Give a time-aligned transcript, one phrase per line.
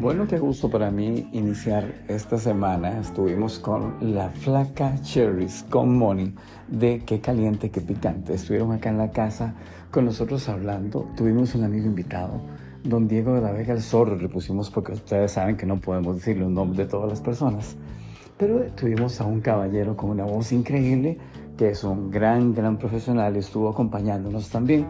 [0.00, 3.00] Bueno, qué gusto para mí iniciar esta semana.
[3.00, 6.32] Estuvimos con la flaca Cherries, con Moni,
[6.68, 8.34] de Qué Caliente, Qué Picante.
[8.34, 9.56] Estuvieron acá en la casa
[9.90, 11.08] con nosotros hablando.
[11.16, 12.40] Tuvimos un amigo invitado,
[12.84, 16.14] don Diego de la Vega el Zorro, le pusimos porque ustedes saben que no podemos
[16.14, 17.74] decir los nombres de todas las personas.
[18.38, 21.18] Pero tuvimos a un caballero con una voz increíble,
[21.56, 24.86] que es un gran, gran profesional, estuvo acompañándonos también.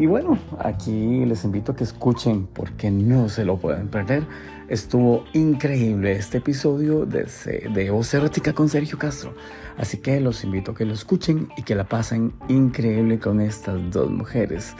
[0.00, 4.24] Y bueno, aquí les invito a que escuchen porque no se lo pueden perder.
[4.70, 7.26] Estuvo increíble este episodio de,
[7.74, 9.34] de Voz Erótica con Sergio Castro.
[9.76, 13.90] Así que los invito a que lo escuchen y que la pasen increíble con estas
[13.90, 14.74] dos mujeres.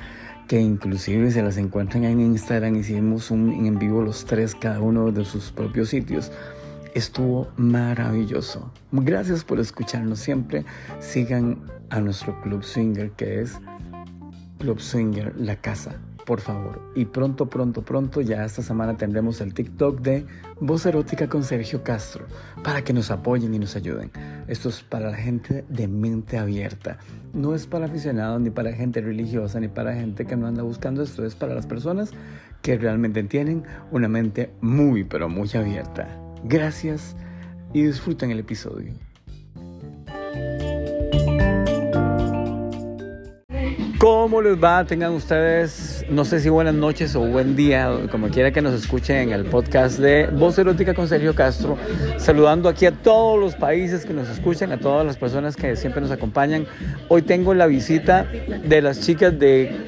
[0.48, 2.76] Que inclusive se las encuentran en Instagram.
[2.76, 6.32] Hicimos un en vivo los tres, cada uno de sus propios sitios.
[6.94, 8.72] Estuvo maravilloso.
[8.90, 10.64] Gracias por escucharnos siempre.
[10.98, 11.58] Sigan
[11.90, 13.60] a nuestro Club Swinger que es
[14.60, 15.96] Club Swinger La Casa,
[16.26, 16.92] por favor.
[16.94, 20.26] Y pronto, pronto, pronto, ya esta semana tendremos el TikTok de
[20.60, 22.26] Voz Erótica con Sergio Castro,
[22.62, 24.10] para que nos apoyen y nos ayuden.
[24.46, 26.98] Esto es para la gente de mente abierta.
[27.32, 31.02] No es para aficionados, ni para gente religiosa, ni para gente que no anda buscando
[31.02, 31.24] esto.
[31.24, 32.10] Es para las personas
[32.60, 36.06] que realmente tienen una mente muy, pero muy abierta.
[36.44, 37.16] Gracias
[37.72, 38.92] y disfruten el episodio.
[44.00, 44.82] ¿Cómo les va?
[44.86, 49.16] Tengan ustedes, no sé si buenas noches o buen día, como quiera que nos escuchen
[49.16, 51.76] en el podcast de Voz Erótica con Sergio Castro,
[52.16, 56.00] saludando aquí a todos los países que nos escuchan, a todas las personas que siempre
[56.00, 56.64] nos acompañan.
[57.08, 59.84] Hoy tengo la visita de las chicas de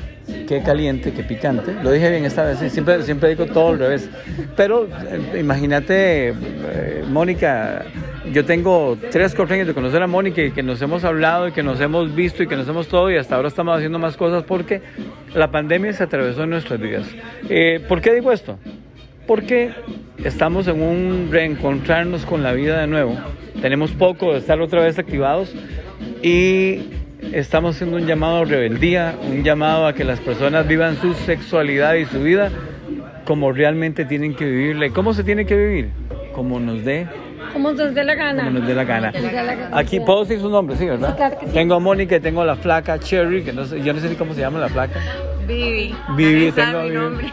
[0.46, 1.72] Qué caliente, qué picante.
[1.82, 4.08] Lo dije bien esta vez, siempre, siempre digo todo al revés.
[4.56, 7.84] Pero eh, imagínate, eh, Mónica,
[8.30, 11.52] yo tengo tres, cuatro años de conocer a Mónica y que nos hemos hablado y
[11.52, 14.16] que nos hemos visto y que nos hemos todo y hasta ahora estamos haciendo más
[14.16, 14.80] cosas porque
[15.34, 17.06] la pandemia se atravesó en nuestras vidas.
[17.48, 18.58] Eh, ¿Por qué digo esto?
[19.26, 19.72] Porque
[20.24, 23.16] estamos en un reencontrarnos con la vida de nuevo.
[23.60, 25.54] Tenemos poco de estar otra vez activados
[26.22, 26.80] y
[27.32, 31.94] estamos haciendo un llamado a rebeldía, un llamado a que las personas vivan su sexualidad
[31.94, 32.50] y su vida
[33.24, 34.86] como realmente tienen que vivirla.
[34.86, 35.90] ¿Y cómo se tiene que vivir?
[36.34, 37.06] Como nos dé
[37.52, 38.44] como nos dé la gana.
[38.44, 39.12] Como nos dé la gana.
[39.72, 41.16] Aquí puedo decir su nombre, sí, ¿verdad?
[41.16, 41.52] claro que sí.
[41.52, 44.08] Tengo a Mónica y tengo a la flaca Cherry, que no sé, yo no sé
[44.08, 45.00] ni cómo se llama la flaca.
[45.46, 45.94] Vivi.
[46.16, 47.32] Vivi, tengo a Vivi.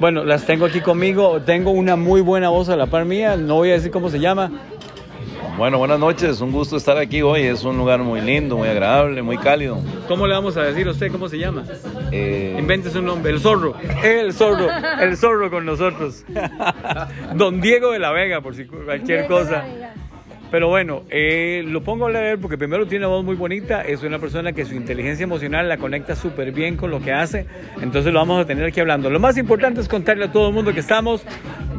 [0.00, 1.40] Bueno, las tengo aquí conmigo.
[1.40, 3.36] Tengo una muy buena voz a la par mía.
[3.36, 4.50] No voy a decir cómo se llama.
[5.56, 9.22] Bueno, buenas noches, un gusto estar aquí hoy, es un lugar muy lindo, muy agradable,
[9.22, 9.78] muy cálido.
[10.08, 11.64] ¿Cómo le vamos a decir a usted cómo se llama?
[12.10, 12.56] Eh...
[12.58, 14.68] Invente un nombre, el zorro, el zorro,
[15.00, 16.24] el zorro con nosotros.
[17.36, 19.64] Don Diego de la Vega, por si cualquier cosa.
[20.50, 24.02] Pero bueno, eh, lo pongo a leer porque primero tiene una voz muy bonita, es
[24.02, 27.46] una persona que su inteligencia emocional la conecta súper bien con lo que hace,
[27.80, 29.08] entonces lo vamos a tener aquí hablando.
[29.08, 31.24] Lo más importante es contarle a todo el mundo que estamos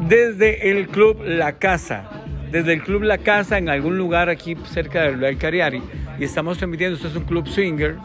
[0.08, 2.15] desde el club La Casa
[2.50, 5.82] desde el Club La Casa en algún lugar aquí cerca del Cariari
[6.18, 7.96] y estamos transmitiendo, esto es un club swinger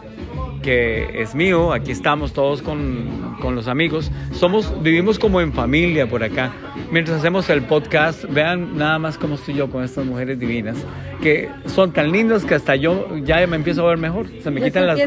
[0.61, 6.07] que es mío, aquí estamos todos con, con, los amigos, somos, vivimos como en familia
[6.07, 6.51] por acá,
[6.91, 10.77] mientras hacemos el podcast, vean nada más cómo estoy yo con estas mujeres divinas,
[11.21, 14.61] que son tan lindas que hasta yo ya me empiezo a ver mejor, se me
[14.61, 14.99] quitan las...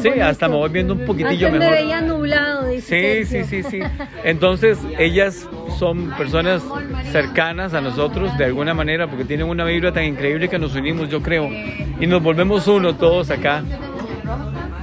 [0.00, 1.74] Sí, hasta me voy viendo un poquitillo hasta mejor.
[1.74, 3.80] me veía nublado, dice Sí, sí, sí, sí.
[4.24, 5.48] Entonces, ellas
[5.78, 6.62] son personas
[7.10, 11.08] cercanas a nosotros de alguna manera porque tienen una vibra tan increíble que nos unimos,
[11.08, 11.48] yo creo,
[12.00, 13.62] y nos volvemos uno todos acá.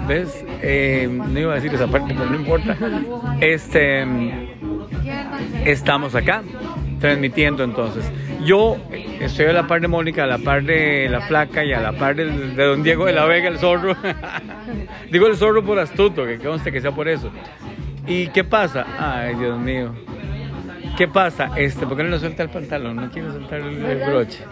[0.08, 0.46] ¿Ves?
[0.62, 2.78] Eh, no iba a decir esa parte, pero no importa.
[3.42, 4.06] Este,
[5.66, 6.44] estamos acá
[7.00, 8.10] transmitiendo entonces.
[8.44, 8.78] Yo
[9.20, 11.92] estoy a la par de Mónica, a la par de la flaca y a la
[11.94, 13.96] par de, de don Diego de la Vega, el zorro.
[15.12, 17.30] Digo el zorro por astuto, que conste que sea por eso.
[18.06, 18.86] ¿Y qué pasa?
[18.98, 19.92] Ay, Dios mío.
[20.98, 21.52] ¿Qué pasa?
[21.56, 22.96] Este, ¿Por qué no le suelta el pantalón?
[22.96, 24.44] No quiere soltar el, el, broche.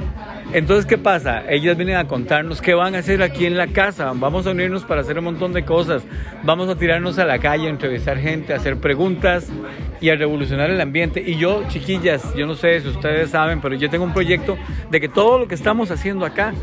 [0.53, 1.43] Entonces, ¿qué pasa?
[1.49, 4.13] Ellas vienen a contarnos qué van a hacer aquí en la casa.
[4.13, 6.03] Vamos a unirnos para hacer un montón de cosas.
[6.43, 9.51] Vamos a tirarnos a la calle, a entrevistar gente, a hacer preguntas
[9.99, 11.19] y a revolucionar el ambiente.
[11.25, 14.55] Y yo, chiquillas, yo no sé si ustedes saben, pero yo tengo un proyecto
[14.91, 16.53] de que todo lo que estamos haciendo acá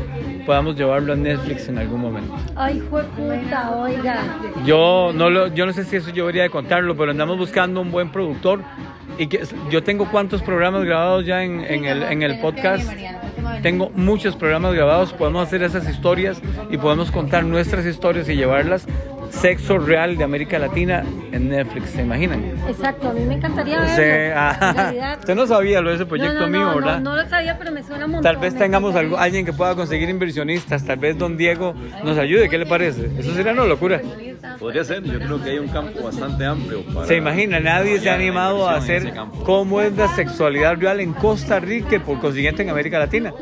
[0.45, 2.33] podamos llevarlo a Netflix en algún momento.
[2.55, 4.39] Ay, fue puta, oiga.
[4.65, 7.81] Yo no, lo, yo no sé si eso yo debería de contarlo, pero andamos buscando
[7.81, 8.61] un buen productor
[9.17, 12.89] y que yo tengo cuántos programas grabados ya en, en, el, en el podcast.
[13.61, 18.85] Tengo muchos programas grabados, podemos hacer esas historias y podemos contar nuestras historias y llevarlas
[19.41, 22.43] sexo real de América Latina en Netflix, ¿se imaginan?
[22.67, 23.95] Exacto, a mí me encantaría verlo.
[23.95, 25.17] Sí, en ah, realidad.
[25.19, 26.99] usted no sabía lo de ese proyecto no, no, mío, no, ¿verdad?
[27.01, 28.31] No, no lo sabía, pero me suena un montón.
[28.31, 32.47] Tal vez tengamos algo- alguien que pueda conseguir inversionistas, tal vez don Diego nos ayude,
[32.47, 33.09] ¿qué le parece?
[33.17, 34.01] Eso sería una locura.
[34.59, 36.83] Podría ser, yo creo que hay un campo bastante amplio.
[36.93, 39.13] Para Se imagina, nadie se ha animado a hacer
[39.43, 43.33] cómo es la sexualidad real en Costa Rica y por consiguiente en América Latina.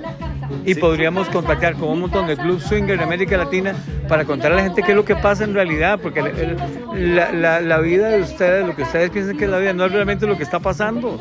[0.65, 3.73] Y podríamos contactar con un montón de club swinger de América Latina
[4.07, 6.57] para contarle a la gente qué es lo que pasa en realidad, porque el-
[6.95, 9.73] el- la, la- la vida de ustedes, lo que ustedes piensan que es la vida,
[9.73, 11.17] no es realmente lo que está pasando.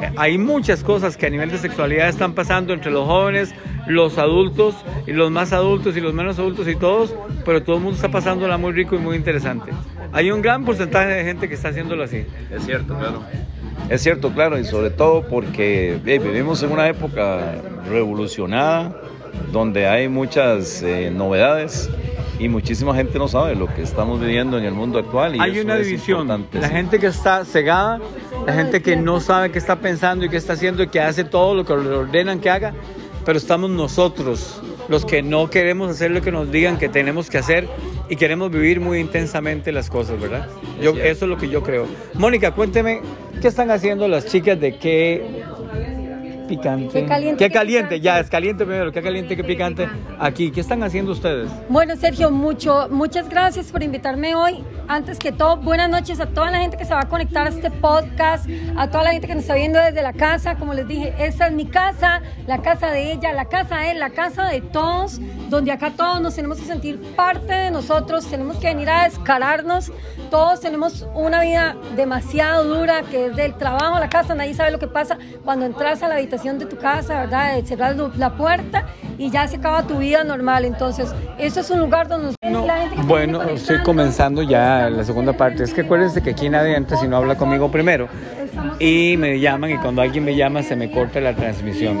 [0.00, 3.54] Eh, Hay muchas cosas que a nivel de sexualidad están pasando entre los jóvenes,
[3.86, 4.74] los adultos
[5.06, 7.14] y los más adultos y los menos adultos y todos,
[7.44, 9.72] pero todo el mundo está pasándola muy rico y muy interesante.
[10.12, 12.24] Hay un gran porcentaje de gente que está haciéndolo así.
[12.50, 13.22] Es cierto, claro.
[13.88, 17.54] Es cierto, claro, y sobre todo porque eh, vivimos en una época
[17.88, 18.94] revolucionada,
[19.52, 21.88] donde hay muchas eh, novedades
[22.38, 25.36] y muchísima gente no sabe lo que estamos viviendo en el mundo actual.
[25.36, 26.20] Y Hay eso una es división.
[26.22, 28.00] importante, La gente que está cegada,
[28.46, 31.24] la gente que no sabe qué está pensando y qué está haciendo y que hace
[31.24, 32.74] todo lo que le ordenan que haga,
[33.24, 37.38] pero estamos nosotros, los que no queremos hacer lo que nos digan que tenemos que
[37.38, 37.68] hacer
[38.08, 40.48] y queremos vivir muy intensamente las cosas, ¿verdad?
[40.80, 41.86] Yo, eso es lo que yo creo.
[42.14, 43.02] Mónica, cuénteme,
[43.42, 45.44] ¿qué están haciendo las chicas de qué
[46.48, 47.00] picante?
[47.00, 49.88] Qué caliente, Qué caliente, ya, es caliente primero, qué caliente, qué picante.
[50.18, 51.50] Aquí, ¿qué están haciendo ustedes?
[51.68, 54.64] Bueno, Sergio, mucho, muchas gracias por invitarme hoy.
[54.88, 57.50] Antes que todo, buenas noches a toda la gente que se va a conectar a
[57.50, 60.56] este podcast, a toda la gente que nos está viendo desde la casa.
[60.56, 64.00] Como les dije, esta es mi casa, la casa de ella, la casa de él,
[64.00, 65.20] la casa de todos,
[65.50, 69.92] donde acá todos nos tenemos que sentir parte de nosotros, tenemos que venir a descararnos.
[70.30, 74.70] Todos tenemos una vida demasiado dura, que es del trabajo a la casa, nadie sabe
[74.70, 77.62] lo que pasa cuando entras a la habitación de tu casa, ¿verdad?
[77.64, 78.86] Cerras la puerta
[79.18, 80.64] y ya se acaba tu vida normal.
[80.64, 85.32] Entonces, eso es un lugar donde No, la gente bueno, estoy comenzando ya la segunda
[85.32, 85.64] parte.
[85.64, 88.08] Es que acuérdense que aquí nadie entra si no habla conmigo primero.
[88.78, 91.98] Y me llaman y cuando alguien me llama se me corta la transmisión.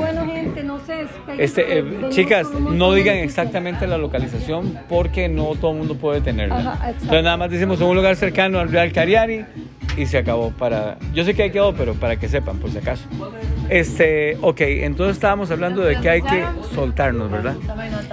[1.36, 6.78] Este, eh, chicas, no digan exactamente la localización porque no todo el mundo puede tenerla.
[6.86, 9.44] Entonces nada más decimos un lugar cercano al Real Cariari
[9.96, 10.96] y se acabó para...
[11.14, 13.04] Yo sé que hay quedó, pero para que sepan, por si acaso.
[13.68, 16.44] Este, ok, entonces estábamos hablando de que hay que
[16.74, 17.54] soltarnos, ¿verdad?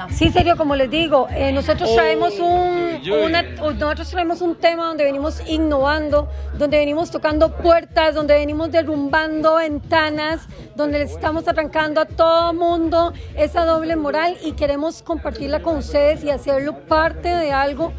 [0.09, 5.03] Sí, serio, como les digo, eh, nosotros traemos un, una- nosotros traemos un tema donde
[5.05, 6.27] venimos innovando,
[6.57, 13.13] donde venimos tocando puertas, donde venimos derrumbando ventanas, donde les estamos arrancando a todo mundo
[13.37, 17.93] esa doble moral y queremos compartirla con ustedes y hacerlo parte de algo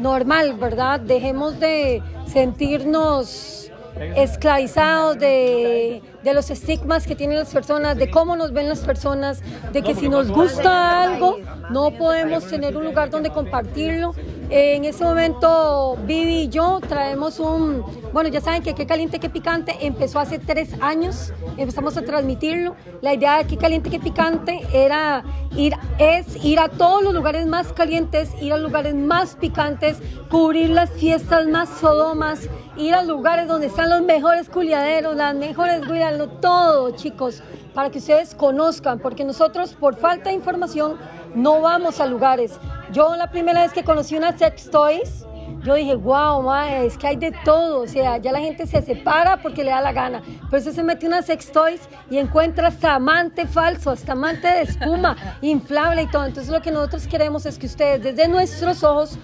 [0.00, 1.00] normal, ¿verdad?
[1.00, 3.70] Dejemos de sentirnos
[4.16, 9.42] esclavizados de, de los estigmas que tienen las personas, de cómo nos ven las personas,
[9.72, 11.38] de que si nos gusta algo,
[11.70, 14.14] no podemos tener un lugar donde compartirlo.
[14.50, 17.84] En ese momento, Vivi y yo traemos un,
[18.14, 22.74] bueno, ya saben que Qué Caliente, Qué Picante empezó hace tres años, empezamos a transmitirlo.
[23.02, 25.22] La idea de Qué Caliente, Qué Picante era
[25.54, 29.98] ir, es ir a todos los lugares más calientes, ir a lugares más picantes,
[30.30, 32.48] cubrir las fiestas más sodomas,
[32.78, 37.42] ir a lugares donde están los mejores culiaderos, las mejores culiaderos, todo, chicos,
[37.74, 40.96] para que ustedes conozcan, porque nosotros por falta de información
[41.34, 42.58] no vamos a lugares.
[42.92, 45.26] Yo la primera vez que conocí unas sex toys,
[45.62, 48.80] yo dije, wow, mae, es que hay de todo, o sea, ya la gente se
[48.80, 51.80] separa porque le da la gana, pero eso se mete unas sex toys
[52.10, 56.24] y encuentra hasta amante falso, hasta amante de espuma, inflable y todo.
[56.24, 59.18] Entonces lo que nosotros queremos es que ustedes desde nuestros ojos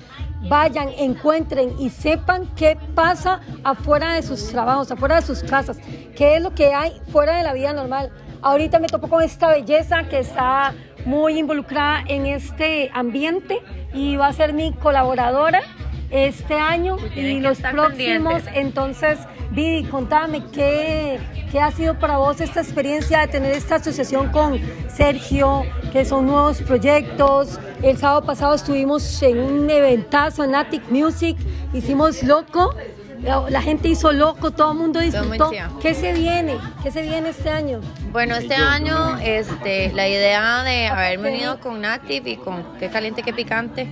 [0.48, 5.78] vayan, encuentren y sepan qué pasa afuera de sus trabajos, afuera de sus casas,
[6.16, 8.10] qué es lo que hay fuera de la vida normal.
[8.42, 13.60] Ahorita me topo con esta belleza que está muy involucrada en este ambiente
[13.92, 15.62] y va a ser mi colaboradora
[16.10, 17.88] este año y los próximos.
[17.88, 18.44] pendientes.
[18.54, 19.18] Entonces,
[19.50, 21.20] Vivi, contame qué,
[21.50, 26.26] qué ha sido para vos esta experiencia de tener esta asociación con Sergio, que son
[26.26, 27.58] nuevos proyectos.
[27.82, 31.36] El sábado pasado estuvimos en un eventazo en Attic Music,
[31.72, 32.74] hicimos loco.
[33.20, 35.50] La, la gente hizo loco, todo el mundo disfrutó.
[35.80, 36.56] ¿Qué se viene?
[36.82, 37.80] ¿Qué se viene este año?
[38.12, 43.22] Bueno, este año este, la idea de haberme unido con Native y con Qué Caliente,
[43.22, 43.88] Qué Picante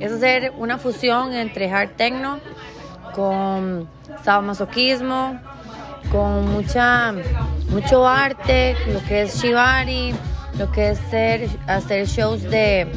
[0.00, 2.38] es hacer una fusión entre hard techno
[3.14, 3.88] con
[4.24, 5.40] sadomasoquismo,
[6.10, 7.14] con mucha,
[7.70, 10.14] mucho arte, lo que es shibari,
[10.58, 12.90] lo que es ser, hacer shows de,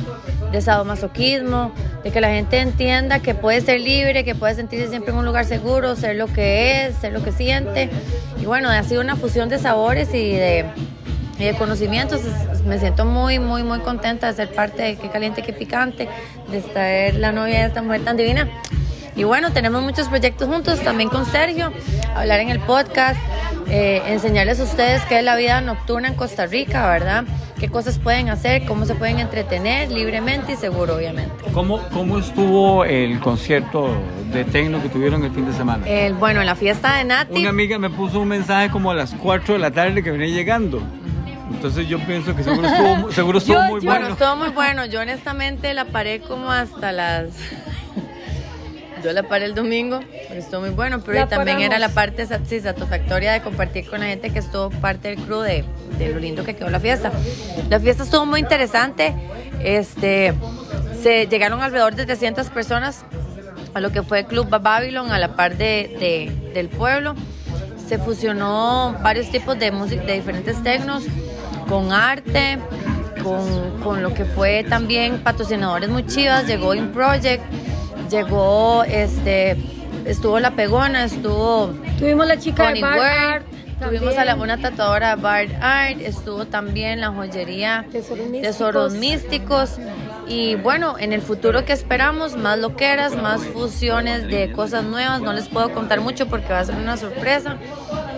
[0.54, 5.12] de sadomasoquismo, de que la gente entienda que puede ser libre, que puede sentirse siempre
[5.12, 7.90] en un lugar seguro, ser lo que es, ser lo que siente.
[8.40, 10.66] Y bueno, ha sido una fusión de sabores y de,
[11.40, 12.22] y de conocimientos.
[12.66, 16.08] Me siento muy, muy, muy contenta de ser parte de Qué Caliente, Qué Picante,
[16.52, 18.48] de estar la novia de esta mujer tan divina.
[19.16, 21.72] Y bueno, tenemos muchos proyectos juntos, también con Sergio,
[22.16, 23.20] hablar en el podcast,
[23.70, 27.24] eh, enseñarles a ustedes qué es la vida nocturna en Costa Rica, ¿verdad?
[27.60, 31.32] Qué cosas pueden hacer, cómo se pueden entretener libremente y seguro, obviamente.
[31.54, 33.96] ¿Cómo, cómo estuvo el concierto
[34.34, 35.88] de tecno que tuvieron el fin de semana?
[35.88, 37.40] El, bueno, la fiesta de Nati.
[37.40, 40.28] Una amiga me puso un mensaje como a las 4 de la tarde que venía
[40.28, 40.82] llegando.
[41.52, 43.86] Entonces yo pienso que seguro estuvo, seguro estuvo muy bueno.
[43.86, 44.86] Bueno, estuvo muy bueno.
[44.86, 47.28] Yo honestamente la paré como hasta las
[49.04, 52.62] yo la paré el domingo, pero estuvo muy bueno, pero también era la parte sí,
[52.62, 55.66] satisfactoria de compartir con la gente que estuvo parte del crew de,
[56.00, 57.12] lo lindo que quedó la fiesta.
[57.70, 59.14] La fiesta estuvo muy interesante,
[59.62, 60.34] este,
[61.02, 63.04] se llegaron alrededor de 300 personas
[63.74, 67.16] a lo que fue el Club Babylon, a la par de, del pueblo.
[67.88, 71.04] Se fusionó varios tipos de música, de diferentes tecnos,
[71.68, 72.58] con arte,
[73.22, 77.44] con, con, lo que fue también patrocinadores muy chivas, llegó In Project,
[78.10, 79.58] llegó, este,
[80.06, 81.74] estuvo la pegona, estuvo...
[82.00, 83.46] Tuvimos la chica de Bart Art,
[83.84, 89.78] Tuvimos a la, una tatuadora Bart Art, estuvo también la joyería Tesoros Místicos.
[90.28, 95.22] Y bueno, en el futuro que esperamos, más loqueras, más fusiones de cosas nuevas.
[95.22, 97.58] No les puedo contar mucho porque va a ser una sorpresa.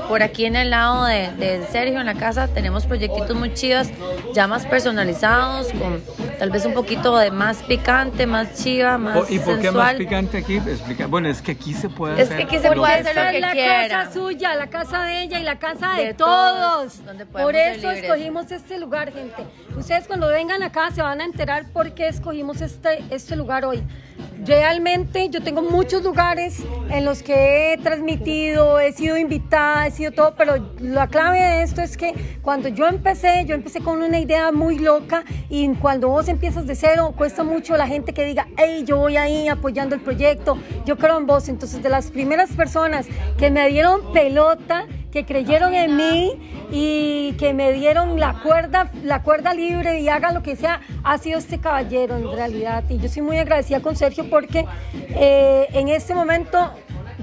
[0.07, 3.87] Por aquí en el lado de, Sergio, en la casa, tenemos proyectitos muy chidos,
[4.33, 6.01] ya más personalizados, con
[6.37, 10.37] tal vez un poquito de más picante, más chiva, más ¿Y por qué más picante
[10.37, 10.57] aquí?
[10.57, 11.07] Explica.
[11.07, 12.23] Bueno, es que aquí se puede hacer.
[12.23, 15.39] Es que aquí se puede hacer lo que la casa suya, la casa de ella
[15.39, 17.01] y la casa de, todos.
[17.31, 19.43] por eso escogimos este lugar, gente.
[19.77, 23.83] Ustedes cuando vengan acá se van a enterar por qué escogimos este, este lugar hoy.
[24.45, 30.11] Realmente yo tengo muchos lugares en los que he transmitido, he sido invitada, he sido
[30.11, 34.19] todo, pero la clave de esto es que cuando yo empecé, yo empecé con una
[34.19, 38.47] idea muy loca y cuando vos empiezas de cero, cuesta mucho la gente que diga,
[38.57, 41.49] hey, yo voy ahí apoyando el proyecto, yo creo en vos.
[41.49, 46.33] Entonces, de las primeras personas que me dieron pelota, que creyeron en mí
[46.71, 51.17] y que me dieron la cuerda, la cuerda libre y haga lo que sea, ha
[51.17, 52.83] sido este caballero en realidad.
[52.89, 56.71] Y yo soy muy agradecida con Sergio porque eh, en este momento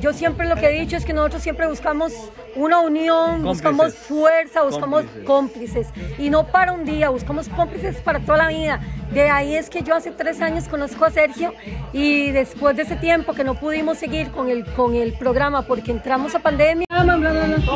[0.03, 2.13] yo siempre lo que he dicho es que nosotros siempre buscamos
[2.57, 5.87] una unión, buscamos fuerza, buscamos cómplices.
[6.19, 8.81] Y no para un día, buscamos cómplices para toda la vida.
[9.13, 11.55] De ahí es que yo hace tres años conozco a Sergio
[11.93, 15.93] y después de ese tiempo que no pudimos seguir con el, con el programa porque
[15.93, 16.85] entramos a pandemia.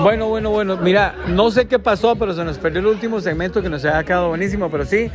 [0.02, 3.62] Bueno, bueno, bueno, mira, no sé qué pasó, pero se nos perdió el último segmento
[3.62, 5.12] que nos ha quedado buenísimo, pero sí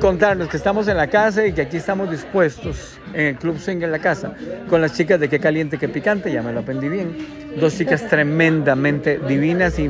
[0.00, 3.82] contarnos que estamos en la casa y que aquí estamos dispuestos en el Club Swing
[3.82, 4.34] en la casa
[4.68, 7.16] con las chicas de Qué Caliente, Qué Picante, ya me lo aprendí bien.
[7.58, 9.88] Dos chicas tremendamente divinas y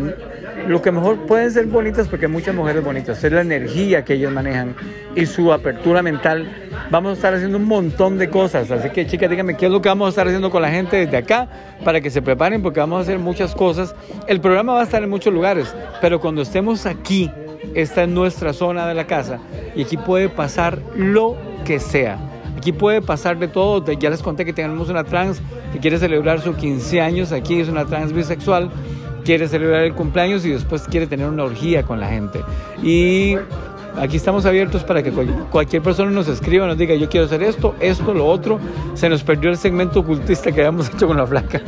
[0.69, 4.33] lo que mejor pueden ser bonitas porque muchas mujeres bonitas, es la energía que ellos
[4.33, 4.75] manejan
[5.15, 6.47] y su apertura mental.
[6.91, 9.81] Vamos a estar haciendo un montón de cosas, así que chicas, díganme qué es lo
[9.83, 11.49] que vamos a estar haciendo con la gente desde acá
[11.85, 13.95] para que se preparen porque vamos a hacer muchas cosas.
[14.27, 17.31] El programa va a estar en muchos lugares, pero cuando estemos aquí,
[17.75, 19.39] esta es nuestra zona de la casa
[19.75, 22.19] y aquí puede pasar lo que sea.
[22.57, 23.85] Aquí puede pasar de todo.
[23.93, 25.43] Ya les conté que tenemos una trans
[25.73, 27.33] que quiere celebrar sus 15 años.
[27.33, 28.71] Aquí es una trans bisexual
[29.25, 32.41] quiere celebrar el cumpleaños y después quiere tener una orgía con la gente.
[32.83, 33.37] Y
[33.99, 35.13] aquí estamos abiertos para que
[35.51, 38.59] cualquier persona nos escriba, nos diga yo quiero hacer esto, esto, lo otro.
[38.95, 41.61] Se nos perdió el segmento ocultista que habíamos hecho con la flaca.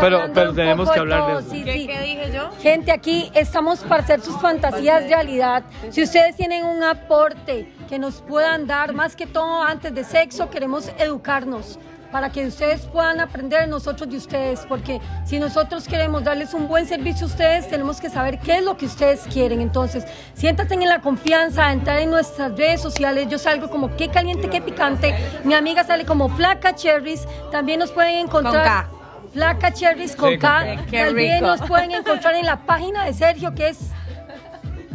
[0.00, 2.50] pero pero tenemos que hablar de, ¿Qué, dije yo?
[2.60, 5.64] Gente, aquí estamos para hacer sus fantasías realidad.
[5.90, 10.50] Si ustedes tienen un aporte que nos puedan dar, más que todo antes de sexo,
[10.50, 11.78] queremos educarnos
[12.12, 16.86] para que ustedes puedan aprender nosotros de ustedes, porque si nosotros queremos darles un buen
[16.86, 19.62] servicio a ustedes, tenemos que saber qué es lo que ustedes quieren.
[19.62, 20.04] Entonces,
[20.34, 23.28] siéntate en la confianza de entrar en nuestras redes sociales.
[23.30, 25.14] Yo salgo como qué caliente, qué picante.
[25.44, 27.26] Mi amiga sale como Flaca Cherries.
[27.50, 28.86] También nos pueden encontrar.
[29.32, 30.76] Flaca Cherries con K.
[30.90, 33.78] También nos pueden encontrar en la página de Sergio, que es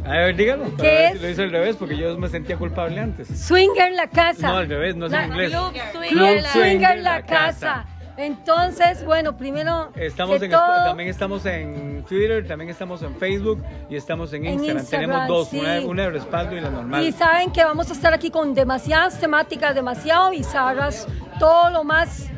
[0.08, 0.76] a ver, dígalo.
[0.78, 1.22] ¿Qué es?
[1.22, 3.28] lo hice al revés porque yo me sentía culpable antes.
[3.28, 4.48] Swinger la casa.
[4.50, 5.52] No, al revés, no es en inglés.
[5.52, 7.86] Club Swinger, la, casa.
[8.16, 9.92] Entonces, bueno, primero.
[9.96, 14.86] Estamos en, también estamos en Twitter, también estamos en Facebook y estamos en Instagram.
[14.86, 15.54] Tenemos dos,
[15.86, 17.06] una, de respaldo y la normal.
[17.06, 22.32] Y saben que vamos a estar aquí con demasiadas temáticas, demasiado bizarras, todo lo más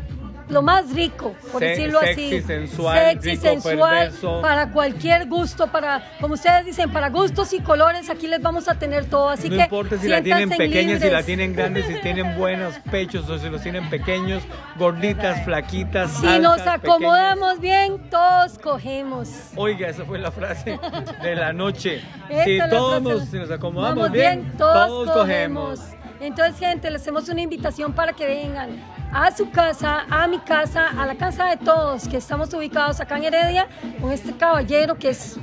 [0.49, 2.41] lo más rico, por decirlo sexy, así.
[2.41, 8.09] Sensual, sexy, rico, sensual, para cualquier gusto, para, como ustedes dicen, para gustos y colores,
[8.09, 9.29] aquí les vamos a tener todo.
[9.29, 12.75] Así no que importa si la tienen pequeña, si la tienen grande, si tienen buenos
[12.91, 14.43] pechos o si los tienen pequeños,
[14.77, 16.11] gorditas, flaquitas.
[16.11, 19.29] Si nos acomodamos bien, todos cogemos.
[19.55, 20.79] Oiga, esa fue la frase
[21.21, 22.01] de la noche.
[22.43, 25.79] si todos nos, si nos acomodamos bien, todos, cogemos.
[26.19, 28.69] Entonces, gente, les hacemos una invitación para que vengan
[29.11, 33.17] a su casa, a mi casa, a la casa de todos, que estamos ubicados acá
[33.17, 33.67] en Heredia,
[34.01, 35.39] con este caballero que es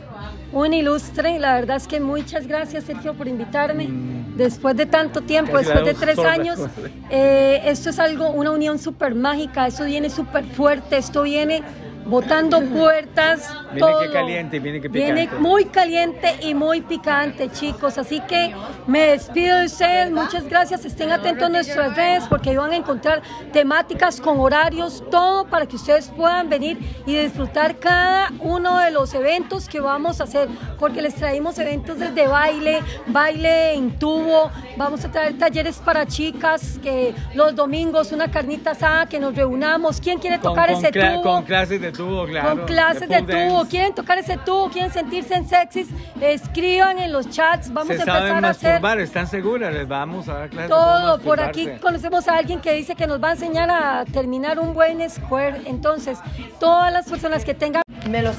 [0.53, 1.39] un ilustre.
[1.39, 3.89] La verdad es que muchas gracias, Sergio, por invitarme.
[4.37, 6.61] Después de tanto tiempo, después de tres años,
[7.09, 11.63] eh, esto es algo, una unión súper mágica, esto viene súper fuerte, esto viene
[12.07, 13.51] botando puertas.
[13.73, 14.01] Viene todo.
[14.01, 15.41] que caliente viene que Viene picante.
[15.43, 17.99] muy caliente y muy picante, chicos.
[17.99, 18.55] Así que
[18.87, 20.11] me despido de ustedes.
[20.11, 20.85] Muchas gracias.
[20.85, 23.23] Estén atentos a nuestras redes porque ahí van a encontrar
[23.53, 29.15] temáticas con horarios, todo para que ustedes puedan venir y disfrutar cada uno de los
[29.15, 30.49] eventos que vamos a hacer.
[30.79, 34.51] Porque les traemos eventos desde baile, baile en tubo.
[34.77, 40.01] Vamos a traer talleres para chicas, que los domingos una carnita asada, que nos reunamos.
[40.01, 41.23] ¿Quién quiere tocar con ese tubo?
[41.23, 42.57] Con clases de tubo, claro.
[42.57, 43.71] con clases de, pole tubo, dance.
[43.71, 45.89] quieren tocar ese tubo, quieren sentirse en sexys,
[46.21, 48.49] escriban en los chats, vamos Se a saben empezar a
[48.81, 49.73] hacer ¿están seguras?
[49.73, 51.19] Les vamos a dar clases de todo.
[51.21, 54.75] Por aquí conocemos a alguien que dice que nos va a enseñar a terminar un
[54.75, 55.63] buen square.
[55.67, 56.19] Entonces,
[56.59, 57.83] todas las personas que tengan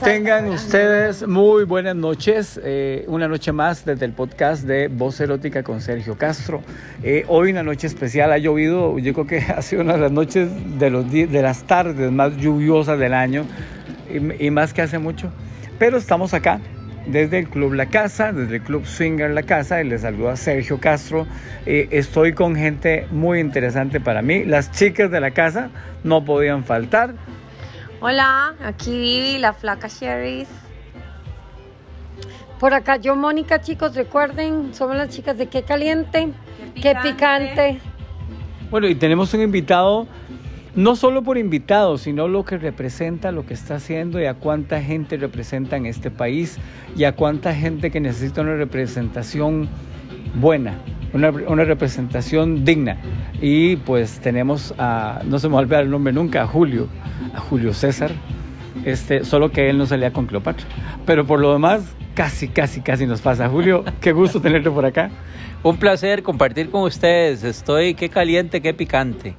[0.02, 2.58] Tengan ustedes muy buenas noches.
[2.64, 6.62] eh, una noche más desde el podcast de Voz Erótica con Sergio Castro.
[7.04, 8.98] Eh, hoy una noche especial, ha llovido.
[8.98, 12.38] Yo creo que ha sido una de las noches de, los de las tardes más
[12.38, 13.46] lluviosas del año
[14.40, 15.32] y, más que hace mucho.
[15.78, 16.62] Pero estamos acá
[17.06, 20.80] desde el Club La Casa, desde el Club Swinger La Casa, y les saluda Sergio
[20.80, 21.28] Castro.
[21.66, 24.46] Eh, estoy con gente muy interesante para mí.
[24.46, 25.72] Las chicas de la casa
[26.06, 27.16] no podían faltar.
[28.00, 30.48] Hola, aquí Vivi, la flaca Sherry's.
[32.60, 36.30] por acá yo, Mónica, chicos, recuerden, somos las chicas de Qué Caliente,
[36.75, 37.50] Qué Qué Picante.
[37.50, 37.80] Picante.
[38.70, 40.06] Bueno, y tenemos un invitado,
[40.75, 44.80] no solo por invitado, sino lo que representa, lo que está haciendo y a cuánta
[44.80, 46.60] gente representa en este país
[46.96, 49.70] y a cuánta gente que necesita una representación
[50.36, 50.76] buena,
[51.14, 52.98] una, una representación digna.
[53.42, 56.88] Y pues tenemos a, no se me va a olvidar el nombre nunca, a Julio,
[57.34, 58.12] a Julio César,
[58.86, 60.66] este, solo que él no salía con Cleopatra.
[61.06, 63.48] Pero por lo demás, casi, casi, casi nos pasa.
[63.50, 65.10] Julio, qué gusto tenerte por acá.
[65.64, 67.44] Un placer compartir con ustedes.
[67.44, 69.36] Estoy qué caliente, qué picante.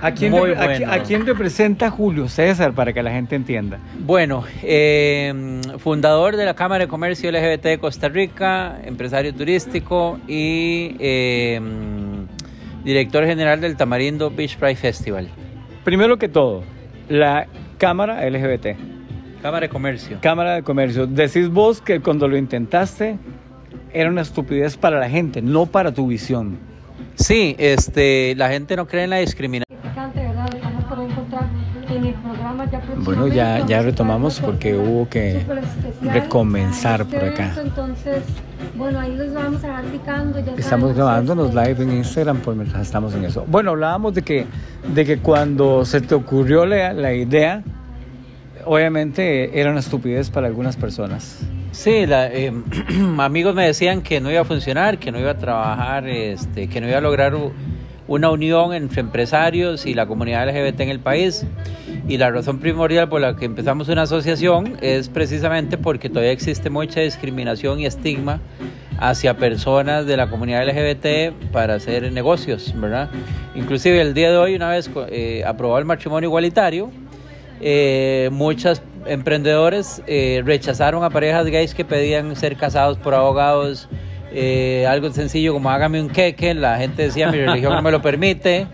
[0.00, 3.78] ¿A quién, Muy a quién representa Julio César para que la gente entienda?
[4.00, 10.96] Bueno, eh, fundador de la Cámara de Comercio LGBT de Costa Rica, empresario turístico y
[10.98, 11.60] eh,
[12.84, 15.28] director general del Tamarindo Beach Pride Festival.
[15.84, 16.64] Primero que todo,
[17.08, 17.46] la
[17.78, 18.76] Cámara LGBT,
[19.42, 20.18] Cámara de Comercio.
[20.22, 21.06] Cámara de Comercio.
[21.06, 23.18] Decís vos que cuando lo intentaste
[23.92, 26.58] era una estupidez para la gente, no para tu visión.
[27.14, 29.63] Sí, este, la gente no cree en la discriminación.
[32.96, 35.44] Bueno, ya- ya retomamos porque hubo que
[36.02, 37.54] recomenzar por acá.
[37.62, 38.18] Entonces,
[38.76, 40.38] bueno, ahí los vamos a dar picando.
[40.40, 43.44] Ya Estamos grabándonos live en Instagram por mientras estamos en eso.
[43.48, 44.46] Bueno, hablábamos de que,
[44.94, 47.62] de que cuando se te ocurrió la, la idea,
[48.64, 51.40] obviamente era una estupidez para algunas personas.
[51.72, 52.52] Sí, la, eh,
[53.18, 56.80] amigos me decían que no iba a funcionar, que no iba a trabajar, este, que
[56.80, 57.34] no iba a lograr
[58.06, 61.46] una unión entre empresarios y la comunidad LGBT en el país.
[62.06, 66.68] Y la razón primordial por la que empezamos una asociación es precisamente porque todavía existe
[66.68, 68.40] mucha discriminación y estigma
[68.98, 73.10] hacia personas de la comunidad LGBT para hacer negocios, ¿verdad?
[73.54, 76.90] Inclusive el día de hoy, una vez eh, aprobado el matrimonio igualitario,
[77.60, 83.88] eh, muchos emprendedores eh, rechazaron a parejas gays que pedían ser casados por abogados.
[84.34, 88.02] Eh, algo sencillo como hágame un queque, la gente decía mi religión no me lo
[88.02, 88.66] permite.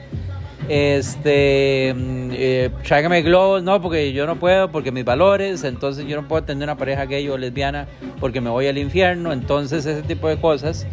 [0.69, 6.21] Este, mm, eh, tráigame globos, no, porque yo no puedo, porque mis valores, entonces yo
[6.21, 7.89] no puedo tener una pareja gay o lesbiana
[8.21, 9.33] porque me voy al infierno.
[9.33, 10.87] Entonces, ese tipo de cosas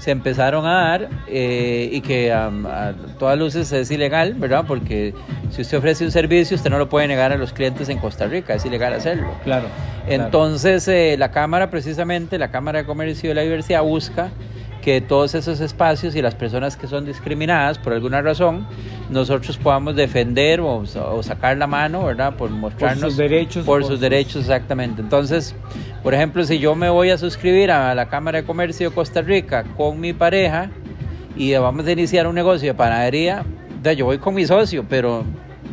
[0.00, 4.64] se empezaron a dar eh, y que am, a todas luces es ilegal, ¿verdad?
[4.66, 5.14] Porque
[5.50, 8.26] si usted ofrece un servicio, usted no lo puede negar a los clientes en Costa
[8.26, 9.30] Rica, es ilegal hacerlo.
[9.44, 9.66] Claro.
[10.08, 14.30] Entonces, eh, la Cámara, precisamente, la Cámara de Comercio y la Diversidad busca
[14.82, 18.66] que todos esos espacios y las personas que son discriminadas por alguna razón,
[19.10, 22.34] nosotros podamos defender o, o sacar la mano, ¿verdad?
[22.36, 23.10] Por mostrarnos.
[23.12, 25.02] sus derechos, Por, por sus sus- derechos, exactamente.
[25.02, 25.54] Entonces,
[26.02, 29.20] por ejemplo, si yo me voy a suscribir a la Cámara de Comercio de Costa
[29.22, 30.70] Rica con mi pareja
[31.36, 33.44] y vamos a iniciar un negocio de panadería,
[33.96, 35.24] yo voy con mi socio, pero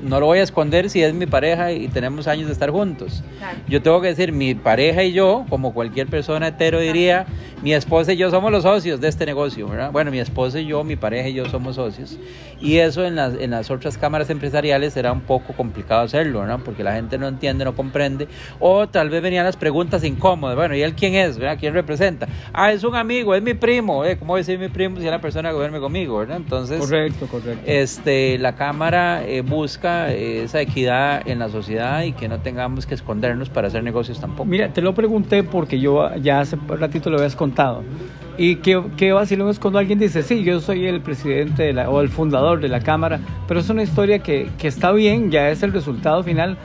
[0.07, 3.23] no lo voy a esconder si es mi pareja y tenemos años de estar juntos.
[3.67, 7.25] Yo tengo que decir, mi pareja y yo, como cualquier persona hetero diría,
[7.63, 9.91] Mi esposa y yo somos los socios de este negocio, ¿verdad?
[9.91, 12.19] Bueno, mi esposa y yo, mi pareja y yo somos socios.
[12.61, 16.63] Y eso en las, en las otras cámaras empresariales era un poco complicado hacerlo, ¿no?
[16.63, 18.27] Porque la gente no entiende, no comprende.
[18.59, 20.55] O tal vez venían las preguntas incómodas.
[20.55, 21.39] Bueno, ¿y él quién es?
[21.39, 21.57] ¿verdad?
[21.59, 22.27] ¿Quién representa?
[22.53, 24.05] Ah, es un amigo, es mi primo.
[24.05, 24.17] ¿eh?
[24.19, 26.37] ¿Cómo decir mi primo si es la persona que duerme conmigo, ¿verdad?
[26.37, 27.63] Entonces, Correcto, correcto.
[27.65, 32.85] este, la Cámara eh, busca eh, esa equidad en la sociedad y que no tengamos
[32.85, 34.45] que escondernos para hacer negocios tampoco.
[34.45, 37.83] Mira, te lo pregunté porque yo ya hace un ratito lo habías contado.
[38.37, 41.89] Y qué, qué vacilón es cuando alguien dice, sí, yo soy el presidente de la-
[41.89, 45.49] o el fundador de la Cámara, pero es una historia que, que está bien, ya
[45.49, 46.55] es el resultado final,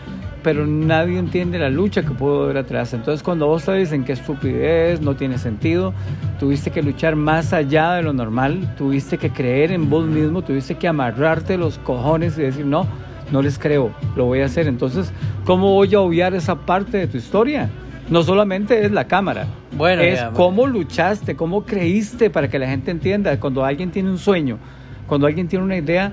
[0.43, 2.93] pero nadie entiende la lucha que pudo haber atrás.
[2.93, 5.95] Entonces cuando vos te dicen que estupidez, no tiene sentido,
[6.41, 10.75] tuviste que luchar más allá de lo normal, tuviste que creer en vos mismo, tuviste
[10.75, 12.87] que amarrarte los cojones y decir, no,
[13.33, 14.69] no les creo, lo voy a hacer.
[14.69, 15.13] Entonces,
[15.45, 17.71] ¿cómo voy a obviar esa parte de tu historia?
[18.09, 22.69] No solamente es la cámara, Bueno, es ya, cómo luchaste, cómo creíste para que la
[22.69, 23.39] gente entienda.
[23.41, 24.59] Cuando alguien tiene un sueño,
[25.07, 26.13] cuando alguien tiene una idea,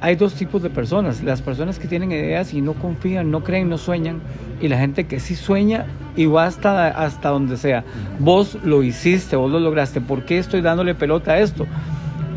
[0.00, 1.22] hay dos tipos de personas.
[1.22, 4.20] Las personas que tienen ideas y no confían, no creen, no sueñan.
[4.60, 7.84] Y la gente que sí sueña y va hasta, hasta donde sea.
[8.18, 10.00] Vos lo hiciste, vos lo lograste.
[10.00, 11.66] ¿Por qué estoy dándole pelota a esto?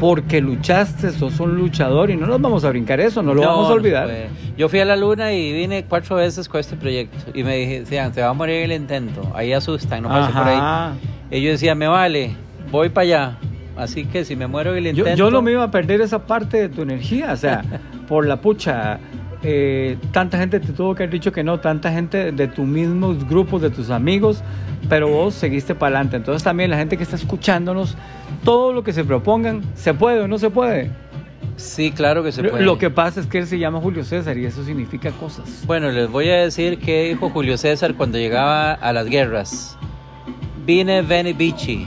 [0.04, 3.48] Porque luchaste, sos un luchador y no nos vamos a brincar eso, no lo No,
[3.48, 4.10] vamos a olvidar.
[4.58, 7.32] Yo fui a la luna y vine cuatro veces con este proyecto.
[7.34, 9.32] Y me decían, te va a morir el intento.
[9.34, 10.60] Ahí asustan, no pase por ahí.
[11.32, 12.36] Y yo decía, me vale,
[12.70, 13.38] voy para allá.
[13.78, 15.16] Así que si me muero el Yo, intento.
[15.16, 17.64] yo no me iba a perder esa parte de tu energía, o sea,
[18.10, 19.00] por la pucha.
[19.44, 23.28] Eh, tanta gente te tuvo que haber dicho que no, tanta gente de tus mismos
[23.28, 24.42] grupos, de tus amigos,
[24.88, 26.16] pero vos seguiste para adelante.
[26.16, 27.98] Entonces también la gente que está escuchándonos,
[28.46, 30.92] todo lo que se propongan, ¿se puede o no se puede?
[31.58, 32.64] Sí, claro que se puede.
[32.64, 35.64] Lo que pasa es que él se llama Julio César y eso significa cosas.
[35.68, 39.78] Bueno, les voy a decir qué dijo Julio César cuando llegaba a las guerras.
[40.66, 41.86] Vine veni vici.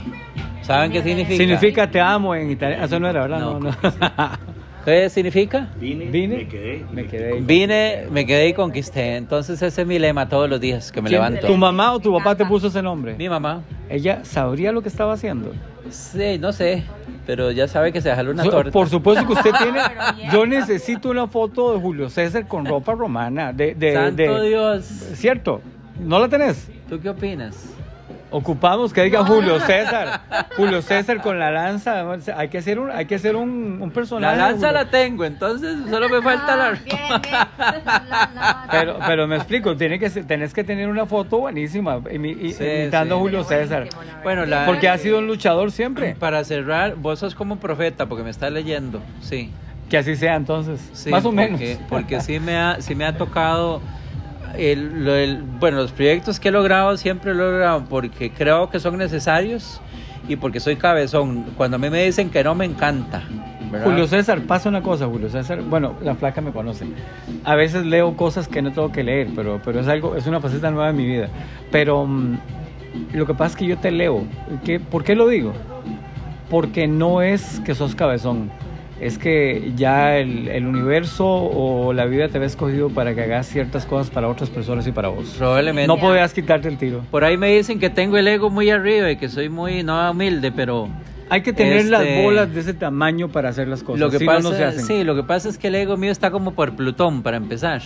[0.61, 1.37] ¿Saben qué significa?
[1.37, 2.85] Significa te amo en italiano.
[2.85, 3.39] Eso no era, ¿verdad?
[3.39, 3.59] No.
[3.59, 4.37] No, no.
[4.87, 5.67] ¿Qué significa?
[5.81, 6.85] Vine, Vine, me quedé.
[6.93, 7.41] me quedé.
[7.41, 9.17] Vine, me quedé y conquisté.
[9.17, 11.45] Entonces ese es mi lema todos los días que me ¿Quién- levanto.
[11.45, 13.15] ¿Tu mamá o tu papá te puso ese nombre?
[13.17, 13.63] Mi mamá.
[13.89, 15.51] Ella sabría lo que estaba haciendo.
[15.89, 16.85] Sí, no sé,
[17.25, 18.71] pero ya sabe que se jaló una torta.
[18.71, 19.81] Por supuesto que usted tiene.
[20.31, 23.51] Yo necesito una foto de Julio César con ropa romana.
[23.51, 24.85] De, de, Santo de- Dios.
[24.85, 25.59] ¿Cierto?
[25.99, 26.69] ¿No la tenés?
[26.87, 27.73] ¿Tú qué opinas?
[28.29, 30.19] Ocupamos que diga Julio César.
[30.57, 32.03] Julio César con la lanza.
[32.35, 34.37] Hay que hacer un, hay que hacer un, un La personaje.
[34.37, 36.65] lanza Julio- la tengo, entonces solo me falta la...
[36.67, 37.33] Ah, bien, bien.
[37.57, 41.99] La- la- Pero, pero me explico, tiene que, ser- tenés que tener una foto buenísima
[41.99, 43.19] imi- i- Sí, imitando sí.
[43.19, 43.87] a Julio César.
[43.93, 44.21] La.
[44.23, 46.15] Bueno, la- Porque ha sido un luchador siempre.
[46.15, 49.51] Para cerrar, vos sos como un profeta porque me estás leyendo, sí.
[49.89, 50.81] Que así sea entonces.
[50.91, 51.79] Sí, Más o porque, menos.
[51.87, 53.81] Porque sí me ha, sí me ha tocado.
[54.55, 58.79] El, el- bueno, los proyectos que he logrado siempre lo he logrado porque creo que
[58.79, 59.81] son necesarios
[60.27, 61.45] y porque soy cabezón.
[61.57, 63.23] Cuando a mí me dicen que no, me encanta.
[63.83, 65.61] Julio César, pasa una cosa, Julio César.
[65.61, 66.85] Bueno, la flaca me conoce.
[67.43, 70.39] A veces leo cosas que no tengo que leer, pero, pero es algo, es una
[70.39, 71.27] faceta nueva de mi vida.
[71.69, 72.37] Pero mm,
[73.13, 74.23] lo que pasa es que yo te leo.
[74.63, 75.51] ¿Qué, ¿Por qué lo digo?
[76.49, 78.49] Porque no es que sos cabezón.
[78.99, 83.45] Es que ya el, el universo o la vida te había escogido para que hagas
[83.47, 85.35] ciertas cosas para otras personas y para vos.
[85.37, 85.87] Probablemente.
[85.87, 87.03] No podías quitarte el tiro.
[87.11, 90.09] Por ahí me dicen que tengo el ego muy arriba y que soy muy no
[90.09, 90.89] humilde, pero
[91.29, 93.99] Hay que tener las Este, bolas de ese tamaño para hacer las cosas.
[93.99, 94.85] lo que Si no, pasa, no se hacen.
[94.85, 97.81] sí, lo que pasa es que el ego mío está como por Plutón para empezar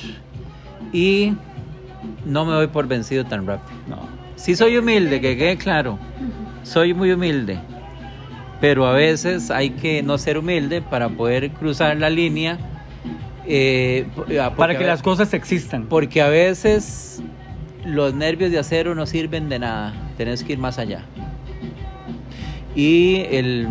[0.94, 1.34] y
[2.26, 3.78] no me doy por vencido tan rápido.
[3.88, 3.98] No.
[4.38, 6.00] Sí soy humilde, que quede claro.
[6.64, 7.60] Soy muy humilde.
[8.62, 12.58] Pero a veces hay que no ser humilde para poder cruzar la línea.
[13.48, 14.06] eh,
[14.56, 15.88] Para a que las cosas existan.
[15.88, 17.22] Porque a veces
[17.84, 19.94] los nervios de acero no sirven de nada.
[20.16, 21.04] Tenés que ir más allá.
[22.76, 23.68] Y el,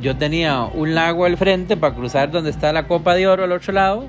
[0.00, 3.52] yo tenía un lago al frente para cruzar donde está la copa de oro al
[3.52, 4.06] otro lado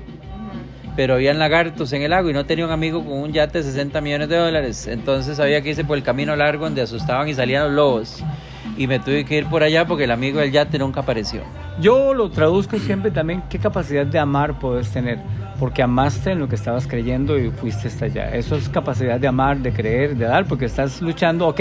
[0.94, 3.64] pero habían lagartos en el lago y no tenía un amigo con un yate de
[3.64, 4.86] 60 millones de dólares.
[4.86, 8.22] Entonces había que irse por el camino largo donde asustaban y salían los lobos.
[8.76, 11.42] Y me tuve que ir por allá porque el amigo del yate nunca apareció.
[11.80, 15.18] Yo lo traduzco siempre también qué capacidad de amar puedes tener,
[15.58, 18.34] porque amaste en lo que estabas creyendo y fuiste hasta allá.
[18.34, 21.60] Eso es capacidad de amar, de creer, de dar, porque estás luchando, ok,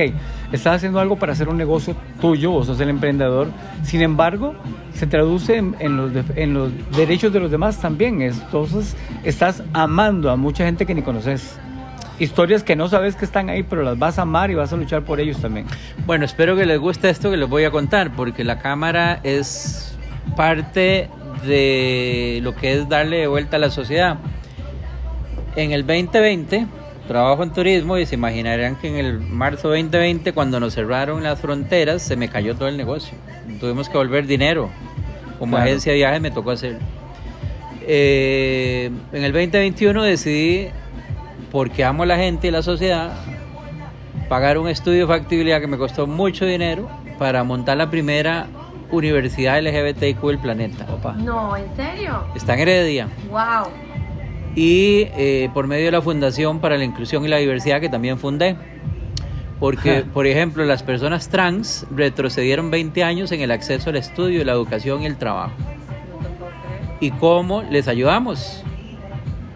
[0.51, 3.47] estás haciendo algo para hacer un negocio tuyo, vos sos el emprendedor,
[3.83, 4.53] sin embargo,
[4.93, 8.21] se traduce en, los, en los derechos de los demás también.
[8.21, 11.57] Entonces, estás amando a mucha gente que ni conoces.
[12.21, 14.77] Historias que no sabes que están ahí, pero las vas a amar y vas a
[14.77, 15.65] luchar por ellos también.
[16.05, 19.97] Bueno, espero que les guste esto que les voy a contar, porque la cámara es
[20.35, 21.09] parte
[21.47, 24.17] de lo que es darle de vuelta a la sociedad.
[25.55, 26.67] En el 2020
[27.07, 31.39] trabajo en turismo y se imaginarán que en el marzo 2020, cuando nos cerraron las
[31.41, 33.17] fronteras, se me cayó todo el negocio.
[33.59, 34.69] Tuvimos que volver dinero.
[35.39, 35.65] Como Claro.
[35.65, 36.77] agencia de viajes me tocó hacer.
[37.87, 40.67] Eh, en el 2021 decidí,
[41.51, 43.11] porque amo a la gente y la sociedad,
[44.29, 46.87] pagar un estudio de factibilidad que me costó mucho dinero
[47.19, 48.47] para montar la primera
[48.89, 50.85] universidad LGBTIQ del planeta.
[50.91, 51.13] Opa.
[51.13, 52.23] No, ¿en serio?
[52.35, 53.07] Está en Heredia.
[53.29, 53.71] Wow.
[54.55, 58.17] y eh, por medio de la Fundación para la Inclusión y la Diversidad que también
[58.17, 58.55] fundé.
[59.59, 64.53] Porque, por ejemplo, las personas trans retrocedieron 20 años en el acceso al estudio, la
[64.53, 65.53] educación y el trabajo.
[66.99, 68.63] ¿Y cómo les ayudamos?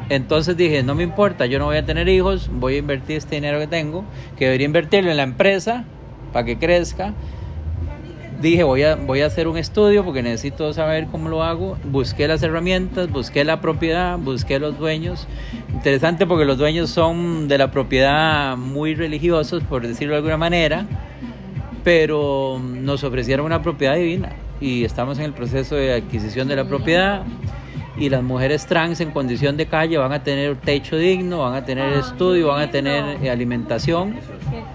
[0.09, 3.35] Entonces dije, no me importa, yo no voy a tener hijos, voy a invertir este
[3.35, 4.03] dinero que tengo,
[4.37, 5.85] que debería invertirlo en la empresa
[6.31, 7.13] para que crezca.
[8.39, 11.77] Dije, voy a, voy a hacer un estudio porque necesito saber cómo lo hago.
[11.85, 15.25] Busqué las herramientas, busqué la propiedad, busqué los dueños.
[15.73, 20.85] Interesante porque los dueños son de la propiedad muy religiosos, por decirlo de alguna manera,
[21.83, 26.65] pero nos ofrecieron una propiedad divina y estamos en el proceso de adquisición de la
[26.65, 27.23] propiedad
[27.97, 31.65] y las mujeres trans en condición de calle van a tener techo digno, van a
[31.65, 34.15] tener Ah, estudio, van a tener eh, alimentación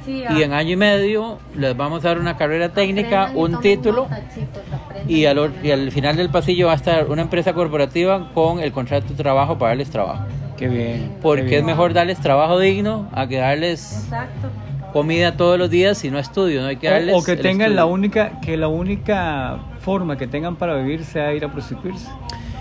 [0.07, 4.23] y en año y medio les vamos a dar una carrera técnica, un título nota,
[4.35, 8.61] chicos, aprendan y al, y final del pasillo va a estar una empresa corporativa con
[8.61, 10.25] el contrato de trabajo para darles trabajo.
[10.57, 11.17] Qué bien.
[11.23, 14.49] Porque qué es mejor darles trabajo digno a que darles Exacto.
[14.93, 17.75] comida todos los días y no estudio, no hay que darles O, o que tengan
[17.75, 22.09] la única, que la única forma que tengan para vivir sea ir a prostituirse.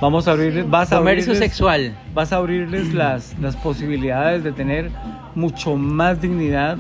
[0.02, 1.98] Vamos a abrir, vas a Comercio abrirles- sexual.
[2.14, 4.90] Vas a abrirles las, las posibilidades de tener
[5.36, 6.78] mucho más dignidad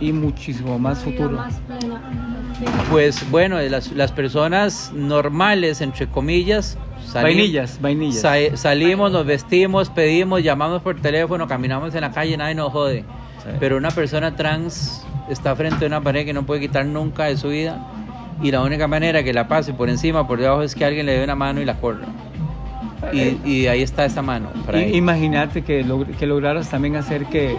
[0.00, 1.38] y muchísimo más futuro.
[2.90, 8.20] Pues bueno, las, las personas normales, entre comillas, salim- Vainillas, vainillas.
[8.20, 13.04] sa- salimos, nos vestimos, pedimos, llamamos por teléfono, caminamos en la calle, nadie nos jode.
[13.44, 13.50] Sí.
[13.60, 17.36] Pero una persona trans está frente a una pared que no puede quitar nunca de
[17.36, 17.80] su vida
[18.42, 21.12] y la única manera que la pase por encima, por debajo, es que alguien le
[21.18, 22.06] dé una mano y la corra.
[23.12, 24.50] Y, y ahí está esa mano.
[24.92, 27.56] Imagínate que, log- que lograras también hacer que,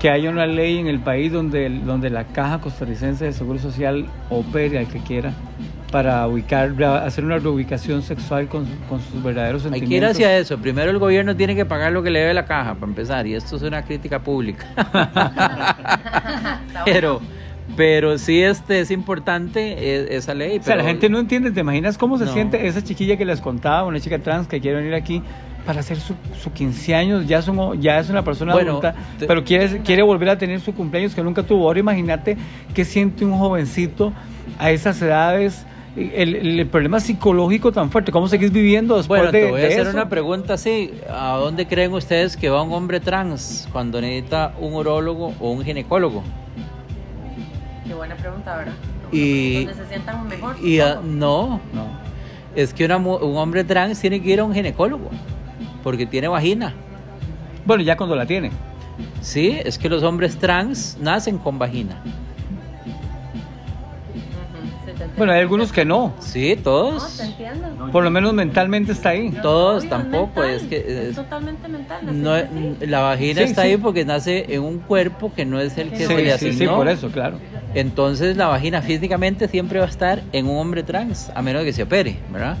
[0.00, 4.06] que haya una ley en el país donde, donde la Caja Costarricense de Seguro Social
[4.30, 5.32] opere al que quiera
[5.90, 10.16] para ubicar, hacer una reubicación sexual con, con sus verdaderos Hay sentimientos.
[10.16, 10.58] que ir hacia eso.
[10.58, 13.26] Primero el gobierno tiene que pagar lo que le debe la caja, para empezar.
[13.26, 14.66] Y esto es una crítica pública.
[16.84, 17.20] pero,
[17.76, 20.58] pero sí este, es importante e- esa ley.
[20.58, 22.32] O sea, la pero- gente no entiende, ¿te imaginas cómo se No.
[22.32, 25.22] siente esa chiquilla que les contaba, una chica trans que quiere venir aquí
[25.64, 29.26] para hacer su, su 15 años, ya, son, ya es una persona Bueno, adulta, te-
[29.26, 31.66] pero quiere, quiere volver a tener su cumpleaños que nunca tuvo.
[31.66, 32.36] Ahora imagínate
[32.72, 34.12] qué siente un jovencito
[34.60, 39.40] a esas edades, el, el problema psicológico tan fuerte, ¿cómo seguís viviendo después Bueno, de,
[39.46, 39.90] te voy a hacer eso?
[39.90, 40.92] una pregunta así.
[41.10, 45.64] ¿A dónde creen ustedes que va un hombre trans cuando necesita un urólogo o un
[45.64, 46.22] ginecólogo?
[47.86, 48.72] Qué buena pregunta, ¿verdad?
[49.12, 50.56] Y- Donde se sientan mejor.
[50.62, 51.08] Y a- supongo.
[51.14, 51.86] no, No.
[52.54, 55.10] es que una un hombre trans tiene que ir a un ginecólogo
[55.82, 56.74] porque tiene vagina.
[57.64, 58.50] Bueno, ya cuando la tiene.
[59.20, 62.00] Sí, es que los hombres trans nacen con vagina.
[65.16, 67.16] Bueno, hay algunos que no, Sí, No, todos.
[67.16, 67.90] te entiendo.
[67.90, 69.30] por lo menos mentalmente está ahí.
[69.42, 72.00] Todos tampoco, mental, es que es- totalmente mental.
[72.22, 72.34] no,
[72.86, 73.68] la vagina Sí, está sí.
[73.68, 76.38] ahí porque nace en un cuerpo que no es el que Sí, se le Sí,
[76.38, 76.70] sí, asignó.
[76.72, 77.38] sí, por eso, claro.
[77.74, 81.72] Entonces la vagina físicamente siempre va a estar en un hombre trans, a menos que
[81.72, 82.58] se opere, ¿verdad?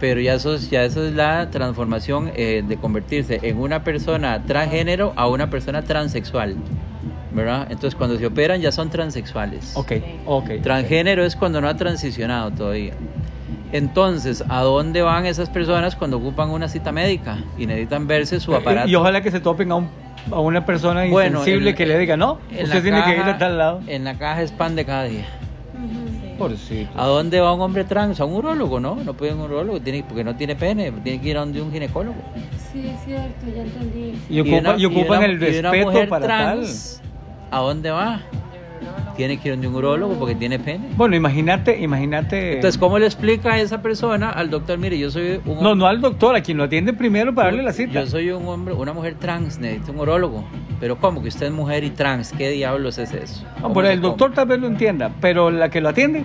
[0.00, 4.44] Pero ya eso, es- ya eso es la transformación eh, de convertirse en una persona
[4.44, 6.56] transgénero a una persona transexual,
[7.30, 7.68] ¿verdad?
[7.70, 9.72] Entonces cuando se operan ya son transexuales.
[9.76, 9.92] Ok,
[10.24, 10.50] ok.
[10.62, 12.94] Transgénero es cuando no ha transicionado todavía.
[13.72, 18.54] Entonces, ¿a dónde van esas personas cuando ocupan una cita médica y necesitan verse su
[18.54, 18.88] aparato?
[18.88, 19.90] Y, y ojalá que se topen a, un,
[20.30, 23.38] a una persona Bueno, insensible en- que le diga, no, usted tiene que ir a
[23.38, 23.80] tal lado.
[23.86, 25.24] En la caja es pan de cada día.
[26.38, 26.90] Pobrecito.
[27.00, 28.18] ¿A dónde va un hombre trans?
[28.20, 28.96] A un urólogo, ¿no?
[28.96, 31.40] No puede ir a un urólogo tiene, porque no tiene pene, tiene que ir a
[31.40, 32.16] donde un ginecólogo.
[32.72, 34.14] Sí, es cierto, ya entendí.
[34.28, 37.00] Y, ocupa- una- y ocupan una- el y una respeto mujer para trans,
[37.52, 38.20] ¿A dónde va?
[39.16, 40.88] Tiene que ir donde un urólogo porque tiene pene.
[40.96, 42.54] Bueno, imagínate, imagínate.
[42.56, 44.78] Entonces, ¿cómo le explica a esa persona al doctor?
[44.78, 47.62] Mire, yo soy un no, no al doctor, a quien lo atiende primero para darle
[47.62, 47.92] la cita.
[48.00, 50.44] Yo soy un hombre, una mujer trans, necesito un urólogo.
[50.80, 52.32] Pero ¿cómo que usted es mujer y trans?
[52.32, 53.44] ¿Qué diablos es eso?
[53.56, 54.08] No, ¿Cómo pero el come?
[54.08, 56.24] doctor tal vez lo entienda, pero la que lo atiende,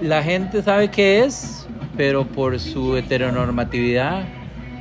[0.00, 4.24] La gente sabe qué es, pero por su heteronormatividad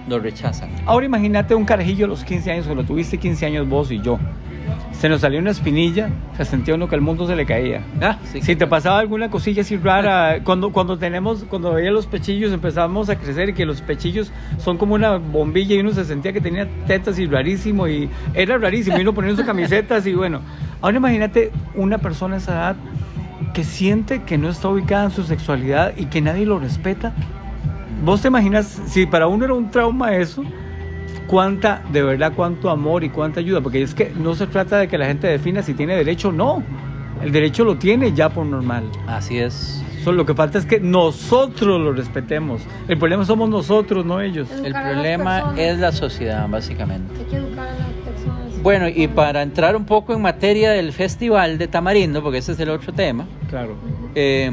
[0.09, 0.69] lo rechazan.
[0.85, 4.19] Ahora imagínate un carajillo a los 15 años, cuando tuviste 15 años vos y yo.
[4.91, 7.83] Se nos salió una espinilla, se sentía uno que el mundo se le caía.
[8.01, 8.41] Ah, sí.
[8.41, 13.09] Si te pasaba alguna cosilla así rara, cuando, cuando tenemos, cuando veía los pechillos empezábamos
[13.09, 16.41] a crecer y que los pechillos son como una bombilla y uno se sentía que
[16.41, 20.41] tenía tetas y rarísimo y era rarísimo y uno poniendo sus camisetas y bueno.
[20.81, 22.75] Ahora imagínate una persona a esa edad
[23.53, 27.13] que siente que no está ubicada en su sexualidad y que nadie lo respeta.
[28.03, 30.43] ¿Vos te imaginas si para uno era un trauma eso?
[31.27, 34.87] cuánta, de verdad, cuánto amor y cuánta ayuda, porque es que no se trata de
[34.87, 36.63] que la gente defina si tiene derecho o no.
[37.21, 38.85] El derecho lo tiene ya por normal.
[39.05, 39.83] Así es.
[40.03, 42.61] Solo lo que falta es que nosotros lo respetemos.
[42.87, 44.49] El problema somos nosotros, no ellos.
[44.63, 47.13] El problema es la sociedad, básicamente.
[47.19, 48.63] Hay que educar a las personas.
[48.63, 52.59] Bueno, y para entrar un poco en materia del festival de Tamarindo, porque ese es
[52.59, 53.75] el otro tema, Claro.
[54.15, 54.49] eh,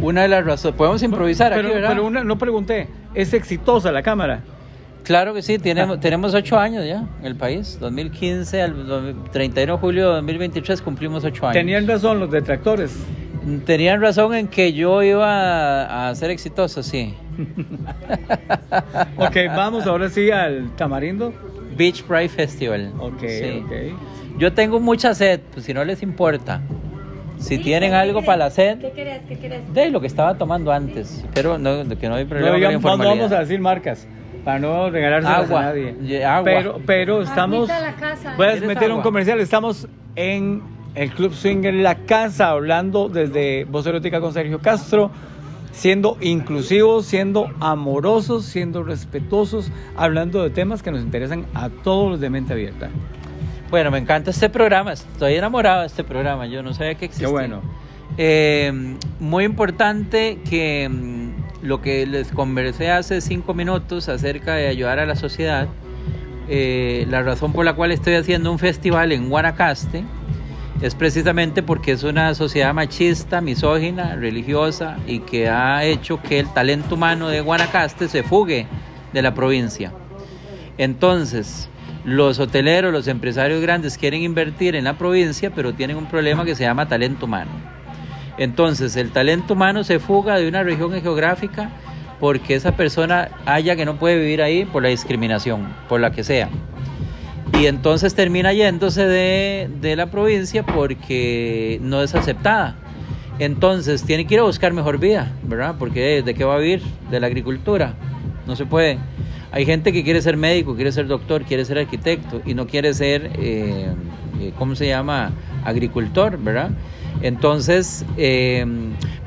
[0.00, 1.88] una de las razones, podemos improvisar pero, aquí, ¿verdad?
[1.90, 4.40] pero una, no pregunté, ¿es exitosa la cámara?
[5.02, 7.78] Claro que sí, tenemos, tenemos ocho años ya en el país.
[7.80, 11.54] 2015 al do- 31 de julio de 2023 cumplimos ocho años.
[11.54, 12.96] Tenían razón los detractores.
[13.66, 17.14] Tenían razón en que yo iba a, a ser exitoso, sí.
[19.16, 21.32] Ok, vamos ahora sí al tamarindo.
[21.76, 22.92] Beach Pride Festival.
[22.98, 23.62] Ok, Sí.
[23.64, 23.72] ok.
[24.38, 26.60] Yo tengo mucha sed, pues si no les importa.
[27.38, 28.26] Si tienen ¿qué algo querés?
[28.26, 29.22] para la sed, ¿Qué querés?
[29.28, 29.74] ¿Qué querés?
[29.74, 31.24] de lo que estaba tomando antes.
[31.34, 34.06] Pero no, que no hay No, problema con la digamos, no vamos a decir marcas
[34.44, 36.24] para no regalárselas Agua, a nadie.
[36.24, 36.44] agua.
[36.44, 37.70] Pero, pero estamos.
[37.70, 38.34] Agüita a la casa.
[38.36, 39.02] Voy a ¿Quieres meter un agua?
[39.04, 39.40] comercial.
[39.40, 40.62] Estamos en
[40.94, 45.10] el Club Swinger La Casa, hablando desde Voz Erótica con Sergio Castro,
[45.72, 52.20] siendo inclusivos, siendo amorosos, siendo respetuosos, hablando de temas que nos interesan a todos los
[52.20, 52.90] de mente abierta.
[53.74, 54.92] Bueno, me encanta este programa.
[54.92, 56.46] Estoy enamorado de este programa.
[56.46, 57.26] Yo no sabía que existía.
[57.26, 57.60] Qué bueno.
[58.16, 58.72] Eh,
[59.18, 65.06] muy importante que mm, lo que les conversé hace cinco minutos acerca de ayudar a
[65.06, 65.66] la sociedad,
[66.48, 70.04] eh, la razón por la cual estoy haciendo un festival en Guanacaste
[70.80, 76.46] es precisamente porque es una sociedad machista, misógina, religiosa y que ha hecho que el
[76.54, 78.68] talento humano de Guanacaste se fugue
[79.12, 79.90] de la provincia.
[80.78, 81.68] Entonces,
[82.04, 86.54] los hoteleros, los empresarios grandes quieren invertir en la provincia, pero tienen un problema que
[86.54, 87.50] se llama talento humano.
[88.36, 91.70] Entonces, el talento humano se fuga de una región geográfica
[92.20, 96.24] porque esa persona haya que no puede vivir ahí por la discriminación, por la que
[96.24, 96.48] sea.
[97.58, 102.76] Y entonces termina yéndose de, de la provincia porque no es aceptada.
[103.38, 105.76] Entonces tiene que ir a buscar mejor vida, ¿verdad?
[105.78, 106.82] Porque ¿de qué va a vivir?
[107.10, 107.94] De la agricultura.
[108.46, 108.98] No se puede.
[109.54, 112.92] Hay gente que quiere ser médico, quiere ser doctor, quiere ser arquitecto y no quiere
[112.92, 113.86] ser, eh,
[114.40, 115.30] eh, ¿cómo se llama?
[115.64, 116.70] Agricultor, ¿verdad?
[117.22, 118.66] Entonces, eh,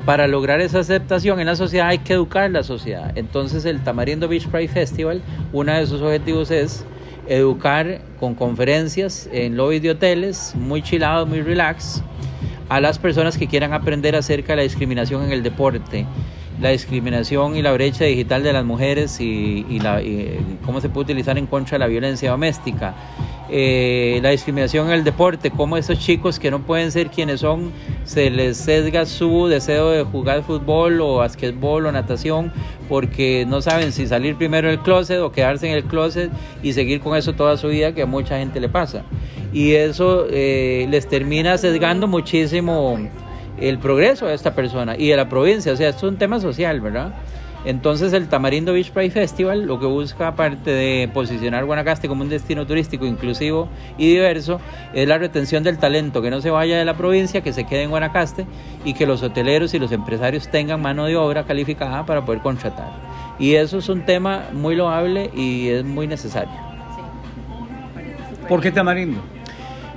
[0.04, 3.10] para lograr esa aceptación en la sociedad hay que educar la sociedad.
[3.16, 5.22] Entonces, el Tamarindo Beach Pride Festival,
[5.54, 6.84] uno de sus objetivos es
[7.26, 12.02] educar con conferencias en lobbies de hoteles, muy chilados, muy relax,
[12.68, 16.04] a las personas que quieran aprender acerca de la discriminación en el deporte,
[16.60, 21.04] la discriminación y la brecha digital de las mujeres y, la, y cómo se puede
[21.04, 22.94] utilizar en contra de la violencia doméstica,
[23.50, 27.72] eh, la discriminación en el deporte, cómo esos chicos que no pueden ser quienes son,
[28.04, 32.52] se les sesga su deseo de jugar fútbol o basquetbol o natación
[32.88, 36.30] porque no saben si salir primero del closet o quedarse en el closet
[36.62, 39.04] y seguir con eso toda su vida que a mucha gente le pasa.
[39.52, 42.98] Y eso eh, les termina sesgando muchísimo
[43.60, 45.72] el progreso de esta persona y de la provincia.
[45.72, 47.14] O sea, esto es un tema social, ¿verdad?
[47.64, 52.28] Entonces el Tamarindo Beach Pride Festival lo que busca, aparte de posicionar Guanacaste como un
[52.28, 53.68] destino turístico inclusivo
[53.98, 54.60] y diverso,
[54.94, 57.82] es la retención del talento, que no se vaya de la provincia, que se quede
[57.82, 58.46] en Guanacaste
[58.84, 62.90] y que los hoteleros y los empresarios tengan mano de obra calificada para poder contratar.
[63.40, 66.54] Y eso es un tema muy loable y es muy necesario.
[68.48, 69.20] ¿Por qué tamarindo?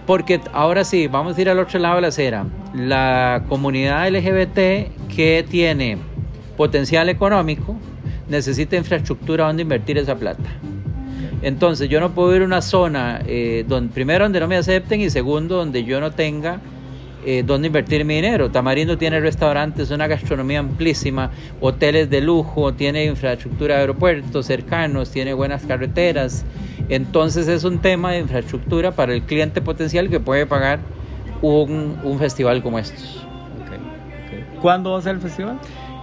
[0.05, 2.45] Porque ahora sí, vamos a ir al otro lado de la acera.
[2.73, 5.97] La comunidad LGBT que tiene
[6.57, 7.75] potencial económico
[8.27, 10.49] necesita infraestructura donde invertir esa plata.
[11.41, 15.01] Entonces yo no puedo ir a una zona, eh, donde, primero donde no me acepten
[15.01, 16.59] y segundo donde yo no tenga
[17.23, 18.49] eh, donde invertir mi dinero.
[18.49, 25.33] Tamarindo tiene restaurantes, una gastronomía amplísima, hoteles de lujo, tiene infraestructura de aeropuertos cercanos, tiene
[25.33, 26.45] buenas carreteras.
[26.91, 30.79] Entonces es un tema de infraestructura para el cliente potencial que puede pagar
[31.41, 33.25] un, un festival como estos.
[34.61, 35.57] ¿Cuándo va a ser el festival?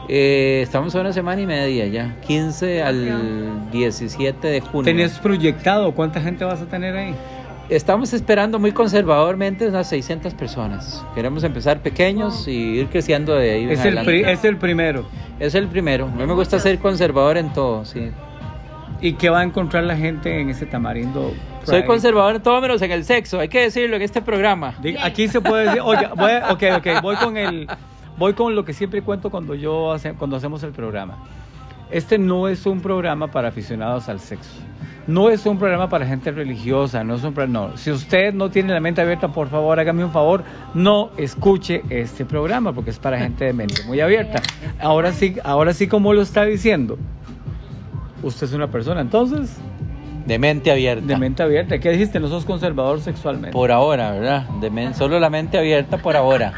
[0.09, 4.85] Eh, estamos a una semana y media ya, 15 al 17 de junio.
[4.85, 7.14] ¿Tenés proyectado cuánta gente vas a tener ahí?
[7.68, 11.05] Estamos esperando muy conservadormente unas 600 personas.
[11.14, 13.64] Queremos empezar pequeños y ir creciendo de ahí.
[13.64, 15.05] en Es el, pri- es el primero.
[15.38, 16.07] Es el primero.
[16.07, 18.11] A mí me gusta ser conservador en todo, sí.
[19.01, 21.33] ¿Y qué va a encontrar la gente en ese tamarindo?
[21.65, 24.75] Soy conservador en todo menos en el sexo, hay que decirlo en este programa.
[25.03, 27.69] Aquí se puede decir, oye, voy, ok, ok, voy con el,
[28.17, 31.17] voy con lo que siempre cuento cuando yo hace, cuando hacemos el programa.
[31.90, 34.51] Este no es un programa para aficionados al sexo.
[35.07, 37.77] No es un programa para gente religiosa, no es un pro- no.
[37.79, 40.44] Si usted no tiene la mente abierta, por favor, hágame un favor,
[40.75, 44.42] no escuche este programa porque es para gente de mente muy abierta.
[44.81, 46.99] Ahora sí, ahora sí como lo está diciendo.
[48.23, 49.56] Usted es una persona, entonces,
[50.27, 51.06] De mente abierta.
[51.06, 51.79] de mente abierta.
[51.79, 52.19] ¿Qué dijiste?
[52.21, 53.52] No sos conservador sexualmente.
[53.52, 54.48] Por ahora, ¿verdad?
[54.60, 56.52] De men- solo la mente abierta por ahora.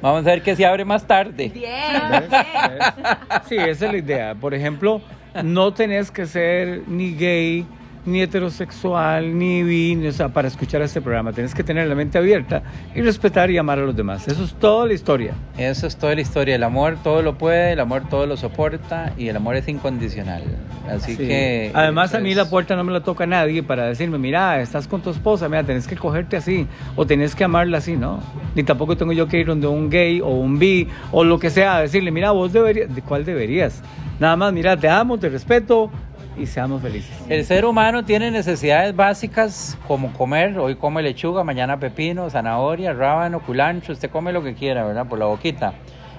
[0.00, 1.50] Vamos a ver que se abre más tarde.
[1.54, 2.30] ¿Ves?
[2.30, 3.42] ¿Ves?
[3.48, 4.34] Sí, esa es la idea.
[4.34, 5.02] Por ejemplo,
[5.42, 7.66] no tenés que ser ni gay,
[8.06, 11.32] ni heterosexual, ni bi, ni- o sea, para escuchar este programa.
[11.32, 12.62] Tenés que tener la mente abierta
[12.94, 14.26] y respetar y amar a los demás.
[14.28, 15.34] Eso es toda la historia.
[15.58, 16.54] Eso es toda la historia.
[16.54, 20.42] El amor todo lo puede, el amor todo lo soporta y el amor es incondicional.
[20.88, 21.18] Así Sí.
[21.26, 21.70] que.
[21.74, 24.88] Además, a mí pues, la puerta no me la toca nadie para decirme, mira, estás
[24.88, 28.20] con tu esposa, mira, tenés que cogerte así o tenés que amarla así, ¿no?
[28.54, 31.50] Ni tampoco tengo yo que ir donde un gay o un bi o lo que
[31.50, 33.82] sea, a decirle, mira, vos deberías, ¿de cuál deberías?
[34.18, 35.90] Nada más, mira, te amo, te respeto
[36.36, 37.10] y seamos felices.
[37.28, 40.58] El ser humano tiene necesidades básicas como comer.
[40.58, 43.92] Hoy come lechuga, mañana pepino, zanahoria, rábano, culantro.
[43.92, 45.06] Usted come lo que quiera, ¿verdad?
[45.06, 45.74] Por la boquita.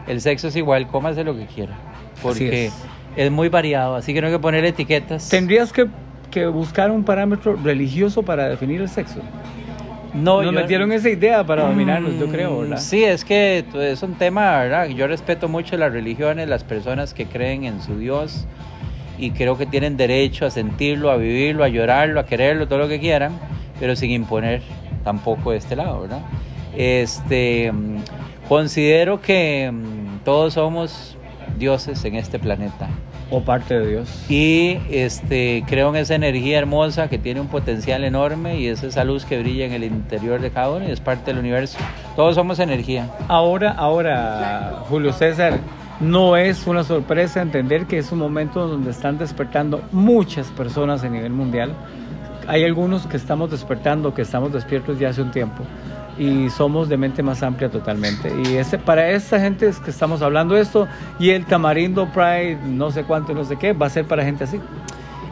[0.08, 1.74] El sexo es igual, cómase lo que quiera.
[2.22, 2.74] Porque es.
[3.16, 3.32] es.
[3.32, 5.30] muy variado, así que no hay que poner etiquetas.
[5.30, 5.88] Tendrías que,
[6.30, 9.22] que buscar un parámetro religioso para definir el sexo.
[10.14, 12.78] no, Nos yo- metieron esa idea para dominarnos, yo Mm, creo, ¿verdad?
[12.78, 14.88] Sí, es que es un tema, ¿verdad?
[14.88, 18.46] Yo respeto mucho las religiones, las personas que creen en su Dios
[19.22, 22.88] y creo que tienen derecho a sentirlo, a vivirlo, a llorarlo, a quererlo, todo lo
[22.88, 23.40] que quieran,
[23.80, 24.62] pero sin imponer
[25.04, 26.22] tampoco de este lado, ¿verdad?
[26.76, 27.98] Este, mm,
[28.50, 31.18] considero que mm, todos somos
[31.58, 32.90] dioses en este planeta.
[33.34, 34.26] O parte de Dios.
[34.28, 39.06] Y este, creo en esa energía hermosa que tiene un potencial enorme y es esa
[39.06, 41.78] luz que brilla en el interior de cada uno y es parte del universo.
[42.18, 43.10] Todos somos energía.
[43.30, 45.60] Ahora, ahora, Julio César,
[46.02, 51.10] no es una sorpresa entender que es un momento donde están despertando muchas personas a
[51.10, 51.74] nivel mundial.
[52.48, 55.64] Hay algunos que estamos despertando, que estamos despiertos ya hace un tiempo
[56.18, 58.30] y somos de mente más amplia totalmente.
[58.30, 60.88] Y para esta gente es que estamos hablando esto
[61.20, 64.44] y el Tamarindo Pride, no sé cuánto, no sé qué, va a ser para gente
[64.44, 64.60] así.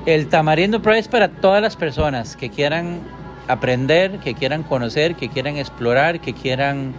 [0.05, 2.99] El Tamarindo Pro es para todas las personas que quieran
[3.47, 6.93] aprender, que quieran conocer, que quieran explorar, que quieran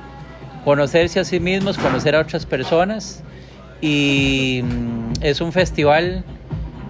[0.64, 3.22] conocerse a sí mismos, conocer a otras personas.
[3.80, 6.24] Y mm, es un festival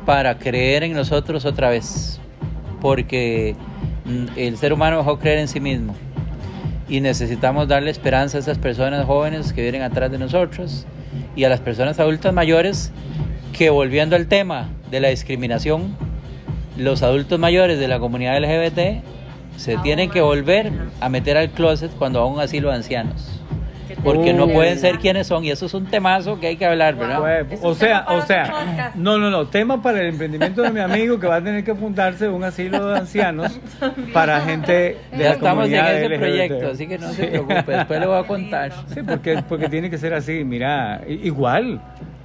[0.06, 2.20] para creer en nosotros otra vez,
[2.80, 3.54] porque
[4.04, 5.94] mm, el ser humano dejó creer en sí mismo
[6.88, 10.86] y necesitamos darle esperanza a esas personas jóvenes que vienen atrás de nosotros
[11.36, 12.90] y a las personas adultas mayores
[13.56, 15.96] que volviendo al tema de la discriminación,
[16.76, 19.04] los adultos mayores de la comunidad LGBT
[19.56, 23.39] se tienen que volver a meter al closet cuando aún así los ancianos.
[24.02, 26.96] Porque no pueden ser quienes son y eso es un temazo que hay que hablar,
[26.96, 27.20] ¿verdad?
[27.20, 30.80] Pues, Es o sea, o sea, no, no, no, tema para el emprendimiento de mi
[30.80, 33.58] amigo que va a tener que fundarse un asilo de ancianos
[34.12, 36.18] para gente de Ya la estamos en ese LGBT.
[36.18, 38.72] proyecto, así que no se preocupe, después le voy a contar.
[38.92, 40.44] Sí, porque, porque tiene que ser así.
[40.44, 41.80] Mira, igual,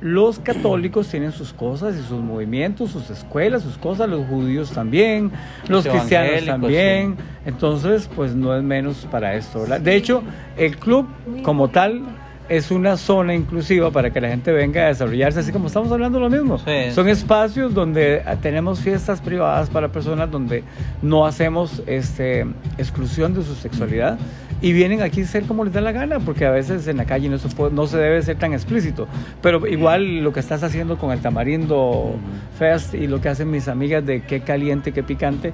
[0.06, 5.32] los católicos tienen sus cosas y sus movimientos, sus escuelas, sus cosas, los judíos también,
[5.68, 7.16] los Los cristianos también.
[7.44, 9.82] Entonces, pues no es menos para esto, ¿verdad?
[9.82, 10.22] De hecho,
[10.58, 11.08] el club
[11.42, 12.04] como tal
[12.50, 16.20] es una zona inclusiva para que la gente venga a desarrollarse, así como estamos hablando
[16.20, 16.60] lo mismo.
[16.60, 16.92] Sí.
[16.92, 20.64] Son espacios donde tenemos fiestas privadas para personas donde
[21.02, 22.46] no hacemos este,
[22.78, 24.20] exclusión de su sexualidad
[24.62, 27.06] y vienen aquí a ser como les da la gana, porque a veces en la
[27.06, 29.08] calle no se, puede- no se debe ser tan explícito.
[29.42, 32.16] Pero igual lo que estás haciendo con el Tamarindo
[32.58, 35.54] Fest y lo que hacen mis amigas de qué caliente, qué picante,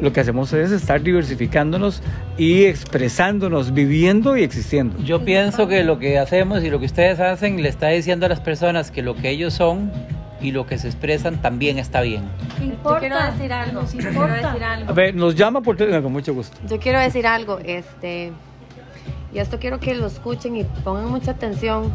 [0.00, 2.02] lo que hacemos es estar diversificándonos
[2.38, 4.96] y expresándonos, viviendo y existiendo.
[5.04, 8.28] Yo pienso que lo que hacemos y lo que ustedes hacen le está diciendo a
[8.28, 9.90] las personas que lo que ellos son
[10.40, 12.22] y lo que se expresan también está bien.
[12.58, 13.00] ¿Qué Yo importa?
[13.00, 13.80] quiero decir algo.
[13.82, 14.34] Nos Quiero importa.
[14.48, 14.94] decir A algo.
[14.94, 16.56] ver, nos llama por teléfono con mucho gusto.
[16.68, 18.32] Yo quiero decir algo, este,
[19.32, 21.92] y esto quiero que lo escuchen y pongan mucha atención.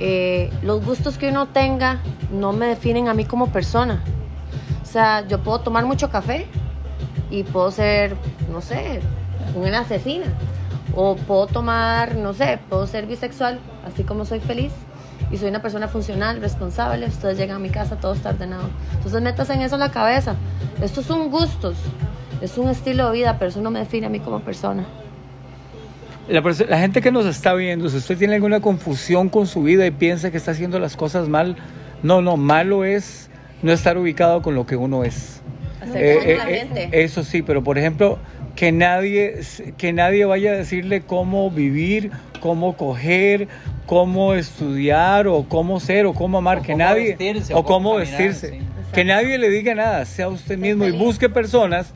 [0.00, 1.98] Eh, los gustos que uno tenga
[2.32, 4.02] no me definen a mí como persona.
[4.82, 6.46] O sea, yo puedo tomar mucho café
[7.30, 8.16] y puedo ser,
[8.50, 9.00] no sé,
[9.54, 10.26] una asesina.
[10.94, 14.72] O puedo tomar, no sé, puedo ser bisexual, así como soy feliz.
[15.30, 17.06] Y soy una persona funcional, responsable.
[17.06, 18.70] Ustedes llegan a mi casa, todo está ordenado.
[18.94, 20.36] Entonces metas en eso en la cabeza.
[20.82, 21.76] Estos son gustos,
[22.40, 24.86] es un estilo de vida, pero eso no me define a mí como persona.
[26.28, 29.86] La, la gente que nos está viendo, si usted tiene alguna confusión con su vida
[29.86, 31.56] y piensa que está haciendo las cosas mal,
[32.02, 33.28] no, no, malo es
[33.62, 35.40] no estar ubicado con lo que uno es.
[35.80, 36.90] A la gente.
[36.92, 38.18] eso sí, pero por ejemplo,
[38.58, 39.38] que nadie,
[39.76, 43.46] que nadie vaya a decirle cómo vivir, cómo coger,
[43.86, 47.90] cómo estudiar o cómo ser o cómo amar, O que cómo nadie, vestirse, o cómo
[47.90, 48.66] cómo caminar, vestirse, sí.
[48.92, 51.94] que nadie le diga nada, sea usted mismo y busque personas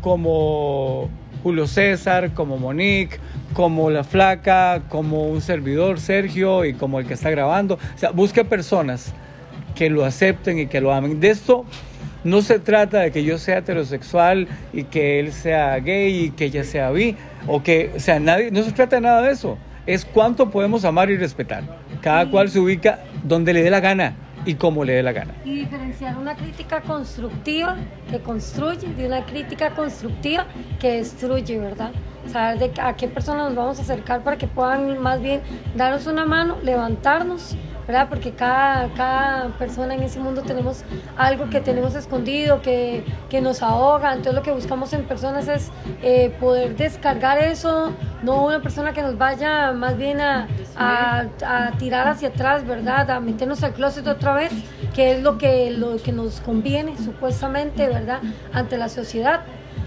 [0.00, 1.10] como
[1.42, 3.18] Julio César, como Monique,
[3.52, 7.74] como La Flaca, como un servidor Sergio y como el que está grabando.
[7.74, 9.12] O sea, busque personas
[9.74, 11.20] que lo acepten y que lo amen.
[11.20, 11.66] De esto
[12.24, 16.46] no se trata de que yo sea heterosexual y que él sea gay y que
[16.46, 17.16] ella sea bi
[17.46, 19.58] o que, o sea, nadie, no se trata de nada de eso.
[19.86, 21.62] Es cuánto podemos amar y respetar.
[22.00, 24.14] Cada cual se ubica donde le dé la gana
[24.46, 25.34] y como le dé la gana.
[25.44, 27.76] y diferenciar una crítica constructiva
[28.10, 30.46] que construye de una crítica constructiva
[30.80, 31.92] que destruye, ¿verdad?
[32.30, 35.40] Saber de a qué personas nos vamos a acercar para que puedan más bien
[35.76, 37.56] darnos una mano, levantarnos,
[37.86, 38.08] ¿verdad?
[38.08, 40.84] Porque cada, cada persona en ese mundo tenemos
[41.16, 45.70] algo que tenemos escondido, que, que nos ahoga, entonces lo que buscamos en personas es
[46.02, 51.72] eh, poder descargar eso, no una persona que nos vaya más bien a, a, a
[51.78, 53.10] tirar hacia atrás, ¿verdad?
[53.10, 54.52] A meternos al closet otra vez,
[54.94, 58.20] que es lo que, lo que nos conviene supuestamente, ¿verdad?
[58.52, 59.40] Ante la sociedad.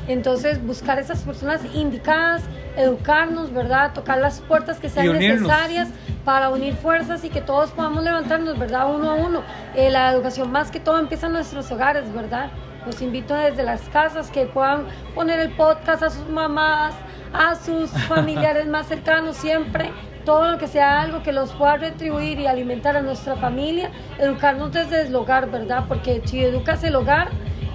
[0.08, 2.44] Entonces, buscar esas personas indicadas,
[2.78, 3.94] educarnos, ¿verdad?
[3.94, 5.90] Tocar las puertas que sean necesarias
[6.28, 8.94] para unir fuerzas y que todos podamos levantarnos, ¿verdad?
[8.94, 9.44] Uno a uno.
[9.74, 12.52] Eh, la educación más que todo empieza en nuestros hogares, ¿verdad?
[12.86, 16.94] Los invito desde las casas que puedan poner el podcast a sus mamás,
[17.32, 19.90] a sus familiares más cercanos siempre.
[20.26, 24.74] Todo lo que sea algo que los pueda retribuir y alimentar a nuestra familia, educarnos
[24.74, 25.86] desde el hogar, ¿verdad?
[25.88, 27.30] Porque si educas el hogar,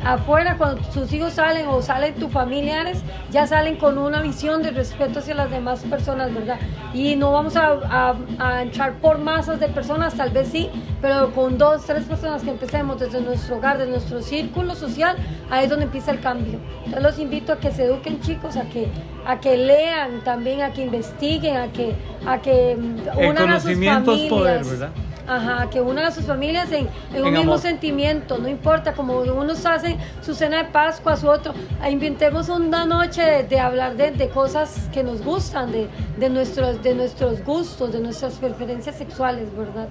[0.05, 4.71] afuera cuando sus hijos salen o salen tus familiares, ya salen con una visión de
[4.71, 6.59] respeto hacia las demás personas, ¿verdad?
[6.95, 10.69] Y no vamos a, a- a entrar por masas de personas, tal vez sí,
[11.01, 15.17] pero con dos, tres personas que empecemos desde nuestro hogar, desde nuestro círculo social,
[15.51, 16.59] ahí es donde empieza el cambio.
[16.79, 18.89] Entonces los invito a que se eduquen chicos, a que,
[19.27, 21.95] a que lean también, a que investiguen, a que,
[22.27, 24.81] a que mm, El unan a sus conocimiento es poder, familias.
[24.81, 24.91] ¿verdad?
[25.27, 27.59] Ajá, que unan a sus familias en, en un mismo amor.
[27.61, 32.85] sentimiento, no importa, como unos hacen su cena de Pascua, su otro, ah, inventemos una
[32.85, 37.45] noche de, de hablar de, de cosas que nos gustan, de, de, nuestros, de nuestros
[37.45, 39.89] gustos, de nuestras preferencias sexuales, ¿verdad?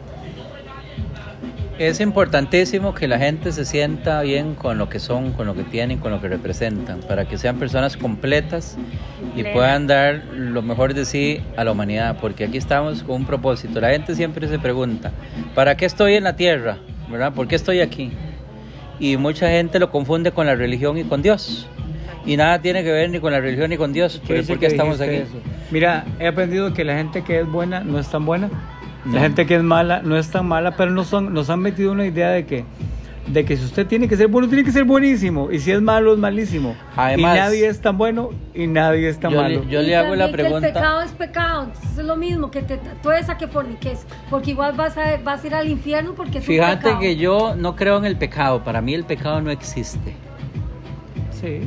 [1.78, 5.64] Es importantísimo que la gente se sienta bien con lo que son, con lo que
[5.64, 8.78] tienen, con lo que representan, para que sean personas completas
[9.36, 13.26] y puedan dar lo mejor de sí a la humanidad, porque aquí estamos con un
[13.26, 13.82] propósito.
[13.82, 15.12] La gente siempre se pregunta,
[15.56, 16.78] ¿para qué estoy en la tierra?
[17.10, 17.34] ¿Verdad?
[17.34, 18.12] ¿Por qué estoy aquí?
[19.00, 21.68] Y mucha gente lo confunde con la religión y con Dios.
[22.26, 24.22] Y nada tiene que ver ni con la religión ni con Dios.
[24.28, 25.16] ¿Qué ¿Por, qué estamos aquí?
[25.16, 25.42] eso?
[25.72, 28.50] Mira, he aprendido que la gente que es buena no es tan buena.
[29.10, 31.92] La gente que es mala no es tan mala, pero nos, son, nos han metido
[31.92, 32.66] una idea de que,
[33.28, 35.52] de que si usted tiene que ser bueno, tiene que ser buenísimo.
[35.52, 36.76] Y si es malo, es malísimo.
[36.96, 39.62] Además- y nadie es tan bueno y nadie es tan Yo malo.
[39.64, 40.68] le- yo Y le hago la también que pregunta.
[40.68, 44.52] el pecado es pecado, entonces es lo mismo que te tatúes a que forniques, porque
[44.52, 47.00] igual vas a, vas a ir al infierno porque es un Fíjate pecado.
[47.00, 48.64] que yo no creo en el pecado.
[48.64, 50.14] Para mí el pecado no existe.
[51.32, 51.62] Sí.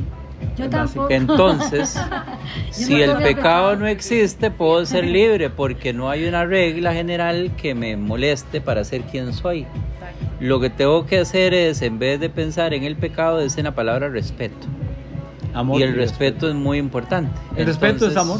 [0.57, 1.09] Yo tampoco.
[1.09, 1.99] Entonces,
[2.71, 3.75] si no el pecado pensado.
[3.75, 8.83] no existe, puedo ser libre porque no hay una regla general que me moleste para
[8.83, 9.65] ser quien soy.
[10.39, 13.65] Lo que tengo que hacer es, en vez de pensar en el pecado, es en
[13.65, 14.67] la palabra respeto.
[15.53, 17.39] Amor y el y respeto es muy importante.
[17.55, 18.39] El respeto es amor.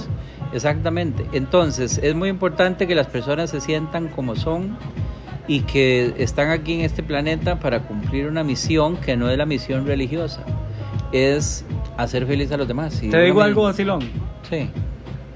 [0.53, 1.25] Exactamente.
[1.33, 4.77] Entonces, es muy importante que las personas se sientan como son
[5.47, 9.45] y que están aquí en este planeta para cumplir una misión que no es la
[9.45, 10.41] misión religiosa,
[11.11, 11.65] es
[11.97, 13.01] hacer feliz a los demás.
[13.01, 14.01] Y Te digo algo, vacilón.
[14.49, 14.69] Sí.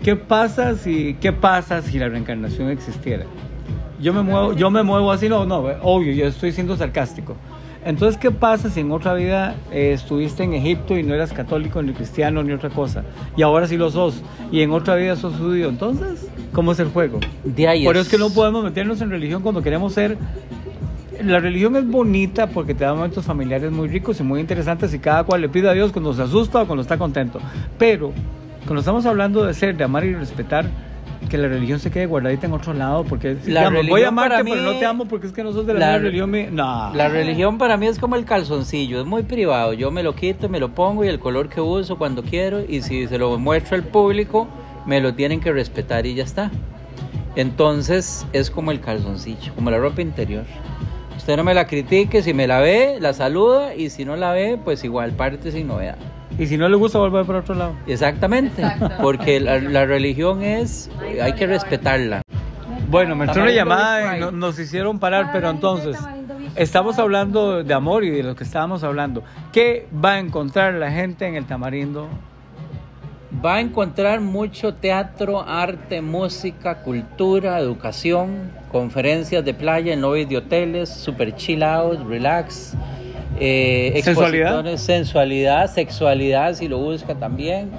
[0.04, 3.26] ¿Qué pasa si, qué pasa si la reencarnación existiera?
[4.00, 7.36] Yo me muevo, yo me muevo así, no, no, obvio, yo estoy siendo sarcástico.
[7.84, 11.82] Entonces, ¿qué pasa si en otra vida eh, estuviste en Egipto y no eras católico,
[11.82, 13.04] ni cristiano, ni otra cosa?
[13.38, 14.22] Y ahora sí lo sos.
[14.52, 15.70] Y en otra vida sos judío.
[15.70, 17.20] Entonces, ¿cómo es el juego?
[17.44, 20.18] De ahí Por eso es que no podemos meternos en religión cuando queremos ser...
[21.24, 25.00] La religión es bonita porque te da momentos familiares muy ricos y muy interesantes y
[25.00, 27.40] cada cual le pide a Dios cuando se asusta o cuando está contento.
[27.78, 28.12] Pero
[28.66, 30.66] cuando estamos hablando de ser, de amar y respetar,
[31.30, 34.42] que la religión se quede guardadita en otro lado porque La digamos, voy a amarte
[34.44, 36.30] pero no te amo porque es que no sos de la, La- misma religión.
[36.32, 36.94] me- No.
[36.96, 39.74] La religión para mí es como el calzoncillo, es muy privado.
[39.74, 42.82] Yo me lo quito, me lo pongo y el color que uso cuando quiero y
[42.82, 44.48] si se lo muestro al público,
[44.86, 46.50] me lo tienen que respetar y ya está.
[47.36, 50.46] Entonces es como el calzoncillo, como la ropa interior.
[51.20, 54.32] Usted no me la critique, si me la ve, la saluda y si no la
[54.32, 55.98] ve, pues igual parte sin novedad.
[56.40, 57.74] Y si no le gusta, volver para otro lado.
[57.88, 58.64] Exactamente,
[59.02, 60.90] porque la, la religión es,
[61.22, 62.22] hay que respetarla.
[62.90, 65.98] Bueno, me entró una llamada y no- nos hicieron parar, pero entonces...
[66.56, 69.22] Estamos hablando de amor y de lo que estábamos hablando.
[69.52, 72.08] ¿Qué va a encontrar la gente en el Tamarindo?
[73.34, 80.38] Va a encontrar mucho teatro, arte, música, cultura, educación, conferencias de playa en lobbies de
[80.38, 82.74] hoteles, super chill out, relax.
[83.40, 84.48] eh, ¿Sensualidad?
[84.48, 87.70] exposiciones, sensualidad, sexualidad si lo busca también.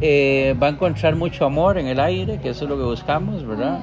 [0.00, 3.46] Eh, va a encontrar mucho amor en el aire, que eso es lo que buscamos,
[3.46, 3.80] ¿verdad?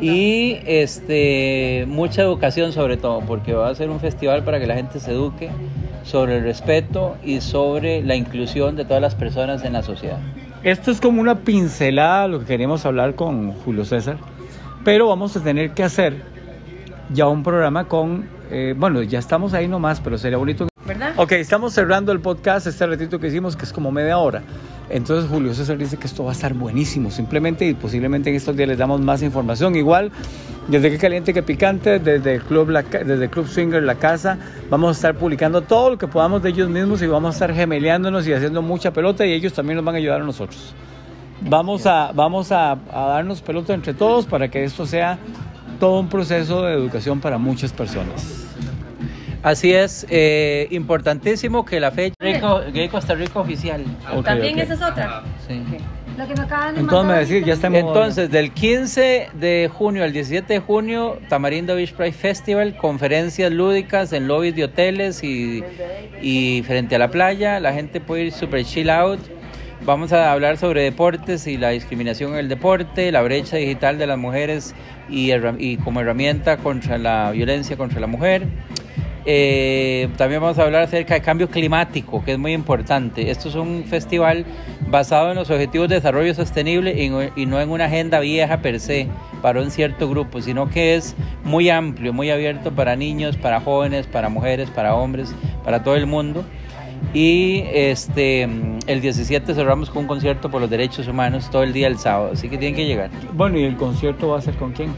[0.00, 4.74] Y este, mucha educación sobre todo, porque va a ser un festival para que la
[4.74, 5.50] gente se eduque
[6.04, 10.18] sobre el respeto y sobre la inclusión de todas las personas en la sociedad.
[10.62, 14.16] Esto es como una pincelada lo que queríamos hablar con Julio César,
[14.84, 16.22] pero vamos a tener que hacer
[17.12, 20.68] ya un programa con, eh, bueno, ya estamos ahí nomás, pero sería bonito.
[20.86, 21.14] ¿Verdad?
[21.16, 24.42] Ok, estamos cerrando el podcast, este ratito que hicimos, que es como media hora.
[24.92, 28.54] Entonces Julio César dice que esto va a estar buenísimo, simplemente y posiblemente en estos
[28.54, 29.74] días les damos más información.
[29.74, 30.12] Igual,
[30.68, 34.38] desde que caliente que picante, desde el Club, desde Club Swinger La Casa,
[34.68, 37.54] vamos a estar publicando todo lo que podamos de ellos mismos y vamos a estar
[37.54, 40.74] gemeleándonos y haciendo mucha pelota y ellos también nos van a ayudar a nosotros.
[41.40, 45.18] Vamos a, vamos a darnos pelota entre todos para que esto sea
[45.80, 48.51] todo un proceso de educación para muchas personas.
[49.42, 53.84] Así es, eh, importantísimo que la fecha Rico, Gay Costa Rica oficial.
[54.14, 55.22] Ok, También esa es otra.
[55.48, 55.60] Sí.
[56.16, 57.52] Lo que me acaban de Entonces me mandar decís, ya ahorita.
[57.54, 57.78] estamos...
[57.80, 64.12] Entonces, del 15 de junio al 17 de junio, Tamarindo Beach Pride Festival, conferencias lúdicas
[64.12, 65.64] en lobbies de hoteles y,
[66.20, 67.58] y frente a la playa.
[67.60, 69.18] La gente puede ir super chill out.
[69.84, 74.06] Vamos a hablar sobre deportes y la discriminación en el deporte, la brecha digital de
[74.06, 74.74] las mujeres
[75.08, 78.46] y, y como herramienta contra la violencia contra la mujer.
[79.24, 83.30] Eh, también vamos a hablar acerca de cambio climático, que es muy importante.
[83.30, 84.44] Esto es un festival
[84.88, 88.80] basado en los objetivos de desarrollo sostenible y, y no en una agenda vieja per
[88.80, 89.08] se
[89.40, 91.14] para un cierto grupo, sino que es
[91.44, 96.06] muy amplio, muy abierto para niños, para jóvenes, para mujeres, para hombres, para todo el
[96.06, 96.44] mundo.
[97.14, 98.48] Y este
[98.86, 102.30] el 17 cerramos con un concierto por los derechos humanos todo el día el sábado,
[102.32, 103.10] así que tienen que llegar.
[103.34, 104.94] Bueno, ¿y el concierto va a ser con quién?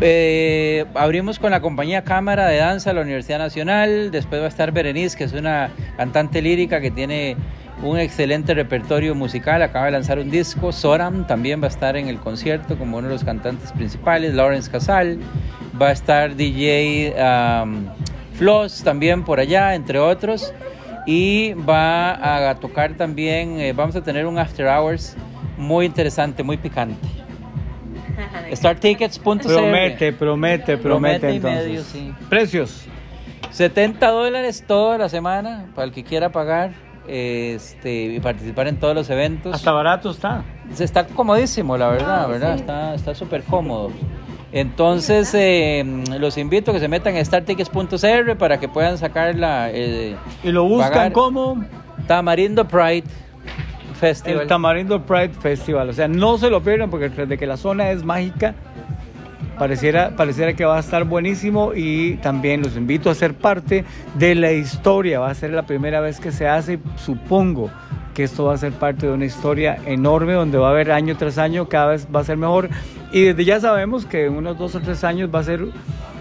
[0.00, 4.10] Eh, abrimos con la compañía Cámara de Danza de la Universidad Nacional.
[4.10, 7.36] Después va a estar Berenice, que es una cantante lírica que tiene
[7.82, 9.62] un excelente repertorio musical.
[9.62, 10.72] Acaba de lanzar un disco.
[10.72, 14.34] Soram también va a estar en el concierto como uno de los cantantes principales.
[14.34, 15.18] Lawrence Casal.
[15.80, 17.86] Va a estar DJ um,
[18.34, 20.52] Floss también por allá, entre otros.
[21.06, 25.16] Y va a tocar también, eh, vamos a tener un After Hours
[25.58, 27.23] muy interesante, muy picante.
[28.54, 31.64] StarTickets.cr Promete, promete, promete, entonces.
[31.66, 32.12] medio, sí.
[32.28, 32.86] Precios.
[33.50, 36.72] 70 dólares toda la semana para el que quiera pagar
[37.06, 39.54] este, y participar en todos los eventos.
[39.54, 40.44] Hasta barato está.
[40.72, 42.54] Se Está comodísimo, la verdad, ¿verdad?
[42.54, 43.90] Está está súper cómodo.
[44.52, 45.84] Entonces, eh,
[46.18, 49.70] los invito a que se metan en startickets.cr para que puedan sacar la...
[49.72, 51.64] eh, Y lo buscan pagar como
[52.06, 53.04] Tamarindo Pride
[53.94, 54.42] Festival.
[54.42, 55.88] el Tamarindo Pride Festival.
[55.88, 58.54] O sea, no se lo pierdan porque desde que la zona es mágica,
[59.58, 63.84] pareciera, pareciera que va a estar buenísimo y también los invito a ser parte
[64.14, 65.20] de la historia.
[65.20, 67.70] Va a ser la primera vez que se hace, supongo
[68.14, 71.16] que esto va a ser parte de una historia enorme donde va a haber año
[71.16, 72.70] tras año, cada vez va a ser mejor.
[73.12, 75.66] Y desde ya sabemos que en unos dos o tres años va a ser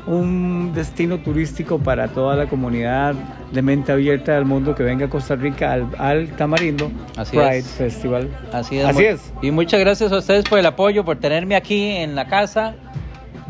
[0.06, 3.16] un destino turístico para toda la comunidad
[3.52, 7.60] de mente abierta del mundo que venga a Costa Rica al, al Tamarindo Así Pride
[7.60, 7.68] es.
[7.68, 8.30] Festival.
[8.52, 8.86] Así es.
[8.86, 9.34] Así es.
[9.42, 12.76] Y muchas gracias a ustedes por el apoyo, por tenerme aquí en la casa.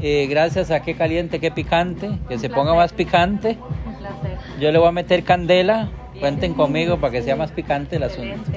[0.01, 3.57] Eh, gracias a Qué Caliente, Qué Picante, que se ponga más picante.
[3.85, 4.37] Un placer.
[4.59, 5.89] Yo le voy a meter candela.
[6.19, 8.51] Cuenten conmigo para que sea más picante el asunto.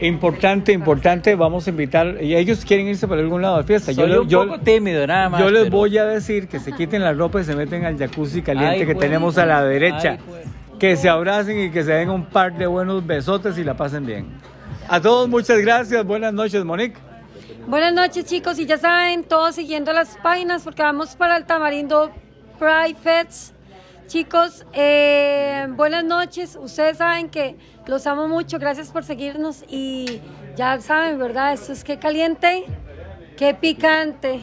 [0.00, 3.92] Importante, importante, vamos a invitar, y ellos quieren irse para algún lado de fiesta.
[3.92, 5.40] Soy le- un poco tímido, nada más.
[5.40, 7.96] yo les pero- voy a decir que se quiten la ropa y se meten al
[7.98, 8.98] jacuzzi caliente Ay, que güey.
[8.98, 10.12] tenemos a la derecha.
[10.12, 13.74] Ay, que se abracen y que se den un par de buenos besotes y la
[13.74, 14.26] pasen bien.
[14.88, 16.98] A todos muchas gracias, buenas noches Monique.
[17.66, 22.10] Buenas noches chicos y ya saben, todos siguiendo las páginas porque vamos para el Tamarindo
[22.58, 23.54] Pride Fest.
[24.06, 26.56] Chicos, eh, buenas noches.
[26.60, 28.58] Ustedes saben que los amo mucho.
[28.58, 30.20] Gracias por seguirnos y
[30.56, 31.52] ya saben, ¿verdad?
[31.52, 32.64] Esto es que caliente,
[33.36, 34.40] que picante.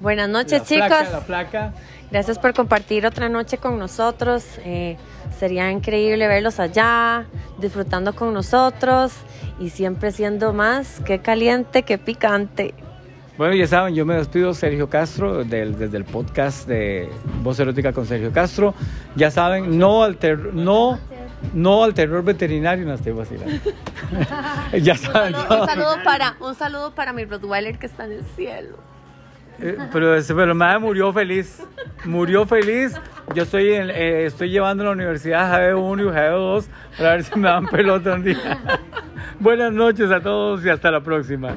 [0.00, 1.10] Buenas noches, La chicos.
[1.12, 1.72] la flaca.
[2.10, 4.44] Gracias por compartir otra noche con nosotros.
[4.58, 4.98] Eh,
[5.38, 7.26] sería increíble verlos allá,
[7.58, 9.12] disfrutando con nosotros
[9.58, 12.74] y siempre siendo más que caliente que picante.
[13.38, 17.08] Bueno, ya saben, yo me despido Sergio Castro del- desde el podcast de
[17.42, 18.74] Voz Erótica con Sergio Castro.
[19.14, 20.98] Ya saben, no al, ter- no,
[21.54, 23.54] no al terror veterinario, no estoy vacilando.
[24.82, 25.36] ya saben.
[25.36, 28.76] Un saludo para, un saludo para mi Rottweiler que está en el cielo.
[29.60, 31.62] Eh, pero, pero madre murió feliz.
[32.04, 32.94] Murió feliz
[33.34, 36.64] Yo estoy, en- eh, estoy llevando a la universidad JB1 y JB2
[36.96, 38.58] para ver si me dan pelota un día.
[39.40, 41.56] Buenas noches a todos y hasta la próxima.